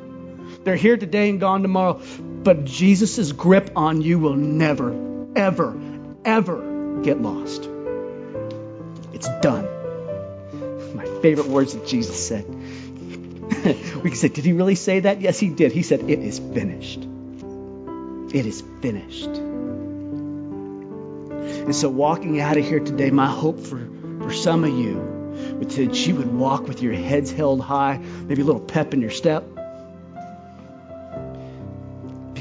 They're 0.67 0.75
here 0.75 0.97
today 0.97 1.30
and 1.30 1.39
gone 1.39 1.62
tomorrow. 1.62 2.01
But 2.19 2.65
Jesus' 2.65 3.32
grip 3.32 3.71
on 3.77 4.01
you 4.01 4.19
will 4.19 4.36
never, 4.36 4.93
ever, 5.34 5.80
ever 6.25 6.99
get 7.03 7.21
lost. 7.21 7.69
It's 9.13 9.30
done. 9.39 9.65
My 10.93 11.06
favorite 11.21 11.47
words 11.47 11.73
that 11.73 11.88
Jesus 11.88 12.27
said. 12.27 12.45
we 14.03 14.10
can 14.10 14.15
say, 14.15 14.27
Did 14.27 14.43
he 14.43 14.51
really 14.51 14.75
say 14.75 14.99
that? 14.99 15.21
Yes, 15.21 15.39
he 15.39 15.47
did. 15.47 15.71
He 15.71 15.84
said, 15.84 16.01
It 16.10 16.19
is 16.19 16.38
finished. 16.38 16.99
It 16.99 18.45
is 18.45 18.62
finished. 18.82 19.38
And 21.63 21.73
so, 21.73 21.88
walking 21.88 22.41
out 22.41 22.58
of 22.58 22.65
here 22.65 22.82
today, 22.82 23.10
my 23.10 23.27
hope 23.27 23.62
for, 23.62 23.88
for 24.19 24.34
some 24.34 24.65
of 24.65 24.77
you 24.77 24.97
would 25.60 25.69
that 25.69 25.95
you 26.08 26.15
would 26.15 26.34
walk 26.34 26.67
with 26.67 26.82
your 26.82 26.91
heads 26.91 27.32
held 27.32 27.62
high, 27.62 27.99
maybe 27.99 28.41
a 28.41 28.45
little 28.45 28.60
pep 28.60 28.93
in 28.93 28.99
your 28.99 29.12
step 29.12 29.45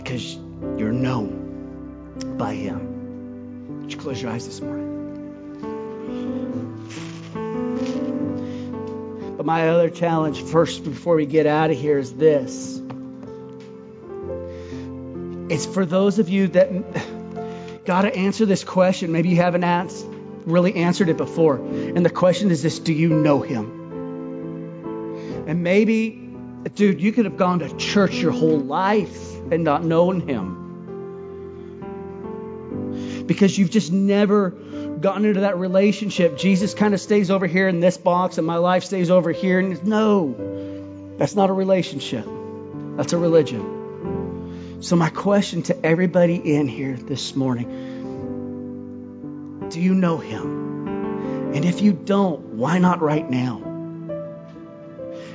because 0.07 0.37
you're 0.79 0.93
known 0.93 2.37
by 2.39 2.55
Him. 2.55 3.81
Would 3.81 3.93
you 3.93 3.99
close 3.99 4.23
your 4.23 4.31
eyes 4.31 4.47
this 4.47 4.61
morning? 4.61 4.85
But 9.37 9.45
my 9.45 9.69
other 9.69 9.91
challenge, 9.91 10.43
first, 10.45 10.85
before 10.85 11.17
we 11.17 11.27
get 11.27 11.47
out 11.47 11.73
of 11.73 11.77
here, 11.77 11.99
is 11.99 12.15
this. 12.15 12.81
It's 15.49 15.67
for 15.67 15.85
those 15.85 16.21
of 16.21 16.29
you 16.29 16.47
that 16.49 17.85
got 17.85 18.03
to 18.03 18.15
answer 18.15 18.47
this 18.47 18.63
question. 18.63 19.11
Maybe 19.11 19.31
you 19.31 19.37
haven't 19.37 19.65
asked, 19.65 20.07
really 20.45 20.77
answered 20.77 21.09
it 21.09 21.17
before. 21.17 21.57
And 21.57 22.07
the 22.07 22.11
question 22.11 22.53
is 22.53 22.63
this 22.63 22.79
do 22.79 22.93
you 22.93 23.09
know 23.09 23.41
him? 23.41 23.73
And 25.49 25.65
maybe, 25.65 26.26
dude, 26.75 27.01
you 27.01 27.13
could 27.13 27.25
have 27.25 27.37
gone 27.37 27.61
to 27.61 27.77
church 27.77 28.17
your 28.17 28.33
whole 28.33 28.59
life 28.59 29.35
and 29.51 29.63
not 29.65 29.85
known 29.85 30.21
him. 30.21 30.65
Because 33.27 33.57
you've 33.59 33.71
just 33.71 33.93
never 33.93 34.51
gotten 34.51 35.25
into 35.25 35.41
that 35.41 35.59
relationship. 35.59 36.39
Jesus 36.39 36.75
kind 36.75 36.95
of 36.95 37.01
stays 37.01 37.31
over 37.31 37.47
here 37.47 37.69
in 37.69 37.81
this 37.81 37.97
box 37.97 38.39
and 38.39 38.47
my 38.47 38.57
life 38.57 38.85
stays 38.85 39.11
over 39.11 39.33
here. 39.33 39.59
And 39.59 39.85
no, 39.85 41.15
that's 41.19 41.35
not 41.35 41.51
a 41.51 41.53
relationship, 41.53 42.27
that's 42.97 43.13
a 43.13 43.19
religion. 43.19 44.83
So, 44.83 44.97
my 44.97 45.09
question 45.11 45.63
to 45.65 45.87
everybody 45.87 46.37
in 46.37 46.69
here 46.69 46.97
this 46.97 47.35
morning 47.35 47.95
do 49.71 49.81
you 49.81 49.95
know 49.95 50.19
him? 50.19 51.53
And 51.55 51.65
if 51.65 51.81
you 51.81 51.93
don't, 51.93 52.41
why 52.55 52.79
not 52.79 53.01
right 53.01 53.29
now? 53.29 53.66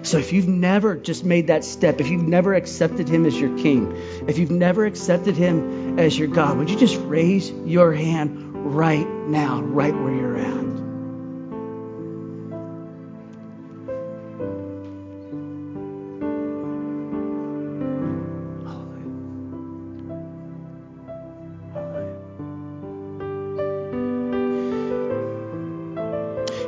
So, 0.03 0.17
if 0.17 0.33
you've 0.33 0.47
never 0.47 0.95
just 0.95 1.23
made 1.23 1.47
that 1.47 1.63
step, 1.63 2.01
if 2.01 2.09
you've 2.09 2.27
never 2.27 2.55
accepted 2.55 3.07
him 3.07 3.25
as 3.27 3.39
your 3.39 3.55
king, 3.59 3.95
if 4.27 4.39
you've 4.39 4.49
never 4.49 4.85
accepted 4.85 5.37
him 5.37 5.99
as 5.99 6.17
your 6.17 6.27
God, 6.27 6.57
would 6.57 6.71
you 6.71 6.77
just 6.77 6.97
raise 7.01 7.51
your 7.51 7.93
hand 7.93 8.65
right 8.73 9.07
now, 9.07 9.61
right 9.61 9.93
where 9.93 10.13
you're 10.13 10.37
at? 10.37 10.61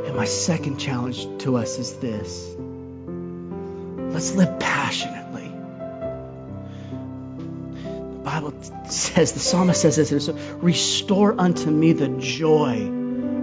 And 0.05 0.15
my 0.15 0.25
second 0.25 0.77
challenge 0.77 1.27
to 1.43 1.57
us 1.57 1.79
is 1.79 1.97
this 1.97 2.55
let's 4.23 4.35
live 4.35 4.57
passionately. 4.59 5.51
The 8.13 8.23
Bible 8.23 8.53
says, 8.89 9.33
the 9.33 9.39
psalmist 9.39 9.81
says 9.81 9.97
this 9.97 10.29
restore 10.29 11.35
unto 11.37 11.69
me 11.69 11.91
the 11.91 12.07
joy 12.07 12.87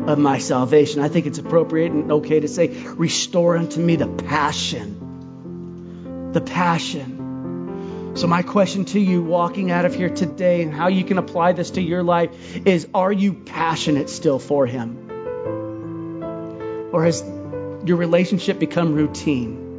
of 0.07 0.19
my 0.19 0.38
salvation. 0.38 1.03
I 1.03 1.09
think 1.09 1.27
it's 1.27 1.37
appropriate 1.38 1.93
and 1.93 2.11
okay 2.12 2.40
to 2.40 2.49
say, 2.49 2.69
restore 2.69 3.59
unto 3.59 3.79
me 3.79 3.97
the 3.97 4.09
passion. 4.09 4.97
The 6.33 6.40
passion. 6.40 8.14
So, 8.14 8.27
my 8.27 8.40
question 8.43 8.87
to 8.87 8.99
you 8.99 9.23
walking 9.23 9.71
out 9.71 9.85
of 9.85 9.95
here 9.95 10.09
today 10.09 10.62
and 10.62 10.73
how 10.73 10.88
you 10.88 11.05
can 11.05 11.19
apply 11.19 11.53
this 11.53 11.73
to 11.73 11.83
your 11.83 12.03
life 12.03 12.57
is 12.66 12.88
Are 12.95 13.12
you 13.12 13.35
passionate 13.35 14.09
still 14.09 14.38
for 14.38 14.66
Him? 14.66 15.11
Or 16.93 17.05
has 17.05 17.23
your 17.85 17.99
relationship 17.99 18.59
become 18.59 18.95
routine, 18.95 19.69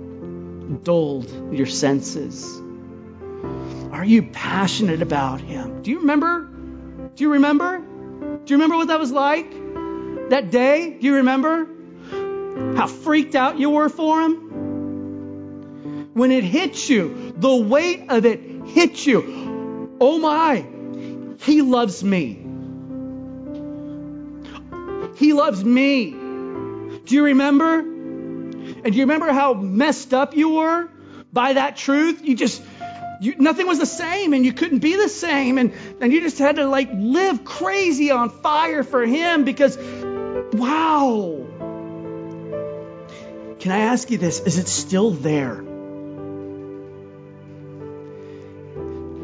dulled 0.72 1.54
your 1.54 1.66
senses? 1.66 2.62
Are 3.92 4.06
you 4.06 4.24
passionate 4.24 5.02
about 5.02 5.42
Him? 5.42 5.82
Do 5.82 5.92
you 5.92 6.00
remember? 6.00 6.42
Do 7.16 7.24
you 7.24 7.34
remember? 7.34 7.80
Do 7.80 8.44
you 8.48 8.56
remember 8.56 8.78
what 8.78 8.88
that 8.88 9.00
was 9.00 9.12
like? 9.12 9.52
That 10.30 10.50
day? 10.50 10.98
Do 11.00 11.06
you 11.06 11.16
remember? 11.16 11.68
How 12.76 12.88
freaked 12.88 13.36
out 13.36 13.60
you 13.60 13.70
were 13.70 13.90
for 13.90 14.22
Him? 14.22 14.50
When 16.14 16.32
it 16.32 16.44
hit 16.44 16.90
you, 16.90 17.34
the 17.38 17.56
weight 17.56 18.10
of 18.10 18.26
it 18.26 18.40
hit 18.68 19.06
you. 19.06 19.98
Oh 20.00 20.18
my, 20.20 20.66
He 21.42 21.62
loves 21.62 22.04
me. 22.04 22.40
He 25.18 25.34
loves 25.34 25.64
me. 25.64 26.12
Do 26.12 27.16
you 27.16 27.26
remember? 27.26 27.91
And 28.84 28.94
do 28.94 28.98
you 28.98 29.04
remember 29.04 29.32
how 29.32 29.54
messed 29.54 30.14
up 30.14 30.36
you 30.36 30.50
were 30.50 30.90
by 31.32 31.54
that 31.54 31.78
truth? 31.78 32.22
You 32.24 32.36
just, 32.36 32.62
you, 33.20 33.36
nothing 33.38 33.68
was 33.68 33.78
the 33.78 33.86
same 33.86 34.34
and 34.34 34.44
you 34.44 34.54
couldn't 34.54 34.80
be 34.80 34.96
the 34.96 35.10
same. 35.10 35.58
And, 35.60 35.74
and 36.02 36.12
you 36.12 36.22
just 36.22 36.40
had 36.40 36.56
to 36.56 36.66
like 36.66 36.90
live 36.94 37.44
crazy 37.46 38.10
on 38.10 38.30
fire 38.30 38.84
for 38.84 39.06
Him 39.06 39.44
because, 39.44 39.78
wow. 39.78 41.46
Can 43.60 43.72
I 43.72 43.80
ask 43.80 44.10
you 44.10 44.18
this? 44.18 44.40
Is 44.40 44.58
it 44.58 44.68
still 44.68 45.12
there? 45.12 45.60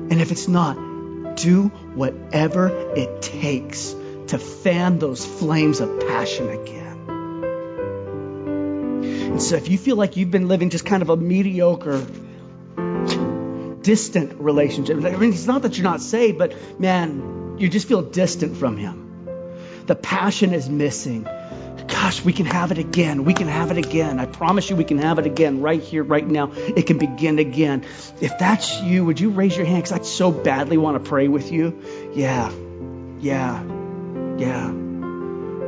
And 0.09 0.21
if 0.21 0.31
it's 0.31 0.47
not, 0.47 0.75
do 1.37 1.69
whatever 1.95 2.69
it 2.95 3.23
takes 3.23 3.95
to 4.27 4.37
fan 4.37 4.99
those 4.99 5.25
flames 5.25 5.79
of 5.79 5.99
passion 6.01 6.49
again. 6.49 6.96
So 9.39 9.55
if 9.55 9.69
you 9.69 9.77
feel 9.77 9.95
like 9.95 10.17
you've 10.17 10.31
been 10.31 10.47
living 10.47 10.69
just 10.69 10.85
kind 10.85 11.03
of 11.03 11.09
a 11.09 11.17
mediocre, 11.17 12.05
distant 13.81 14.39
relationship, 14.39 14.97
I 14.97 15.15
mean, 15.15 15.31
it's 15.31 15.45
not 15.45 15.61
that 15.61 15.77
you're 15.77 15.83
not 15.83 16.01
saved, 16.01 16.37
but 16.39 16.79
man, 16.79 17.55
you 17.59 17.69
just 17.69 17.87
feel 17.87 18.01
distant 18.01 18.57
from 18.57 18.77
Him. 18.77 19.27
The 19.85 19.95
passion 19.95 20.53
is 20.53 20.69
missing. 20.69 21.27
Gosh, 21.87 22.23
we 22.25 22.33
can 22.33 22.45
have 22.47 22.71
it 22.71 22.79
again. 22.79 23.23
We 23.23 23.33
can 23.33 23.47
have 23.47 23.71
it 23.71 23.77
again. 23.77 24.19
I 24.19 24.25
promise 24.25 24.69
you, 24.69 24.75
we 24.75 24.83
can 24.83 24.97
have 24.97 25.19
it 25.19 25.25
again 25.25 25.61
right 25.61 25.81
here, 25.81 26.03
right 26.03 26.27
now. 26.27 26.51
It 26.53 26.87
can 26.87 26.97
begin 26.97 27.39
again. 27.39 27.85
If 28.19 28.37
that's 28.39 28.81
you, 28.81 29.05
would 29.05 29.19
you 29.19 29.29
raise 29.29 29.55
your 29.55 29.65
hand? 29.65 29.83
Because 29.83 29.99
I 29.99 30.03
so 30.03 30.31
badly 30.31 30.77
want 30.77 31.01
to 31.01 31.09
pray 31.09 31.27
with 31.27 31.51
you. 31.51 31.81
Yeah, 32.13 32.51
yeah, 33.19 33.63
yeah, 34.37 34.73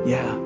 yeah 0.04 0.39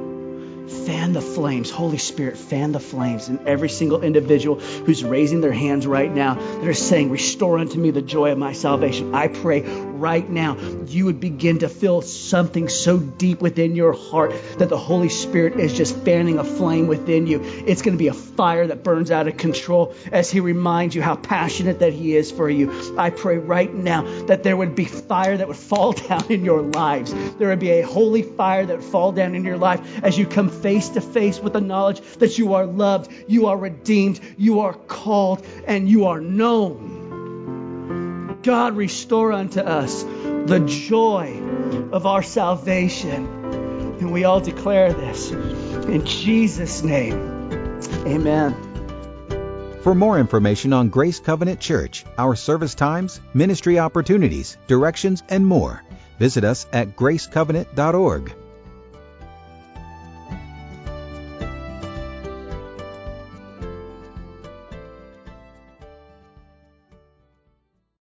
fan 0.69 1.13
the 1.13 1.21
flames. 1.21 1.71
Holy 1.71 1.99
Spirit, 1.99 2.37
fan 2.37 2.73
the 2.73 2.81
flames 2.81 3.29
in 3.29 3.47
every 3.47 3.69
single 3.69 4.03
individual 4.03 4.61
who's 4.61 5.05
raising 5.05 5.41
their 5.41 5.53
hands 5.53 5.87
right 5.87 6.11
now 6.11 6.35
that 6.35 6.67
are 6.67 6.75
saying, 6.75 7.11
Restore 7.11 7.59
unto 7.59 7.79
me 7.79 7.91
the 7.91 8.03
joy 8.03 8.33
of 8.33 8.39
my 8.39 8.53
salvation. 8.53 9.15
I 9.15 9.29
pray 9.29 9.63
right 10.05 10.29
now 10.29 10.55
you 10.87 11.07
would 11.07 11.19
begin 11.19 11.61
to 11.61 11.67
feel 11.67 12.03
something 12.03 12.69
so 12.69 12.99
deep 12.99 13.41
within 13.41 13.75
your 13.75 13.95
heart 13.95 14.35
that 14.59 14.69
the 14.69 14.77
Holy 14.77 15.09
Spirit 15.09 15.59
is 15.59 15.73
just 15.73 15.97
fanning 16.05 16.39
a 16.39 16.45
flame 16.45 16.89
within 16.89 17.27
you. 17.27 17.41
It's 17.43 17.81
going 17.81 17.95
to 17.95 17.99
be 17.99 18.09
a 18.09 18.13
fire 18.13 18.67
that 18.67 18.85
burns 18.85 19.11
out 19.11 19.29
of 19.29 19.39
control 19.39 19.95
as 20.13 20.31
He 20.31 20.41
reminds 20.41 20.95
you 20.95 21.01
how 21.01 21.17
passionate 21.17 21.79
that 21.79 21.95
He 21.95 22.15
is 22.15 22.31
for 22.31 22.51
you. 22.51 22.71
I 22.99 23.09
pray 23.09 23.39
right 23.39 23.73
now 23.73 24.03
that 24.27 24.43
there 24.43 24.59
would 24.59 24.75
be 24.75 24.85
fire 24.85 25.39
that 25.39 25.49
would 25.49 25.57
fall 25.57 25.93
down 26.09 26.31
in 26.31 26.45
your 26.45 26.61
lives. 26.61 27.15
There 27.37 27.49
would 27.49 27.61
be 27.61 27.71
a 27.71 27.83
holy 27.83 28.23
fire 28.23 28.67
that 28.67 28.77
would 28.77 28.85
fall 28.85 29.11
down 29.11 29.35
in 29.35 29.43
your 29.43 29.57
life 29.57 29.81
as 30.05 30.19
you 30.19 30.27
come 30.27 30.51
face 30.51 30.91
to 30.91 31.01
face 31.01 31.41
with 31.41 31.55
the 31.55 31.63
knowledge 31.63 32.03
that 32.19 32.37
you 32.37 32.53
are 32.53 32.67
loved, 32.67 33.11
you 33.27 33.47
are 33.47 33.57
redeemed, 33.57 34.21
you 34.37 34.61
are 34.61 34.75
called, 34.75 35.47
and 35.67 35.89
you 35.89 36.05
are 36.09 36.21
known. 36.21 36.94
God, 38.45 38.77
restore 38.77 39.33
unto 39.33 39.61
us 39.61 40.03
the 40.03 40.63
joy 40.67 41.41
of 41.93 42.05
our 42.05 42.23
salvation. 42.23 43.25
And 43.99 44.13
we 44.13 44.25
all 44.25 44.41
declare 44.41 44.93
this 44.93 45.31
in 45.31 46.05
Jesus' 46.05 46.83
name. 46.83 47.81
Amen. 48.07 48.55
For 49.83 49.95
more 49.95 50.19
information 50.19 50.75
on 50.75 50.91
Grace 50.91 51.21
Covenant 51.21 51.59
Church, 51.59 52.05
our 52.19 52.37
service 52.37 52.75
times, 52.75 53.19
ministry 53.33 53.79
opportunities, 53.79 54.59
directions, 54.67 55.23
and 55.31 55.47
more, 55.47 55.83
visit 56.19 56.45
us 56.45 56.67
at 56.71 56.97
gracecovenant.org. 56.97 58.44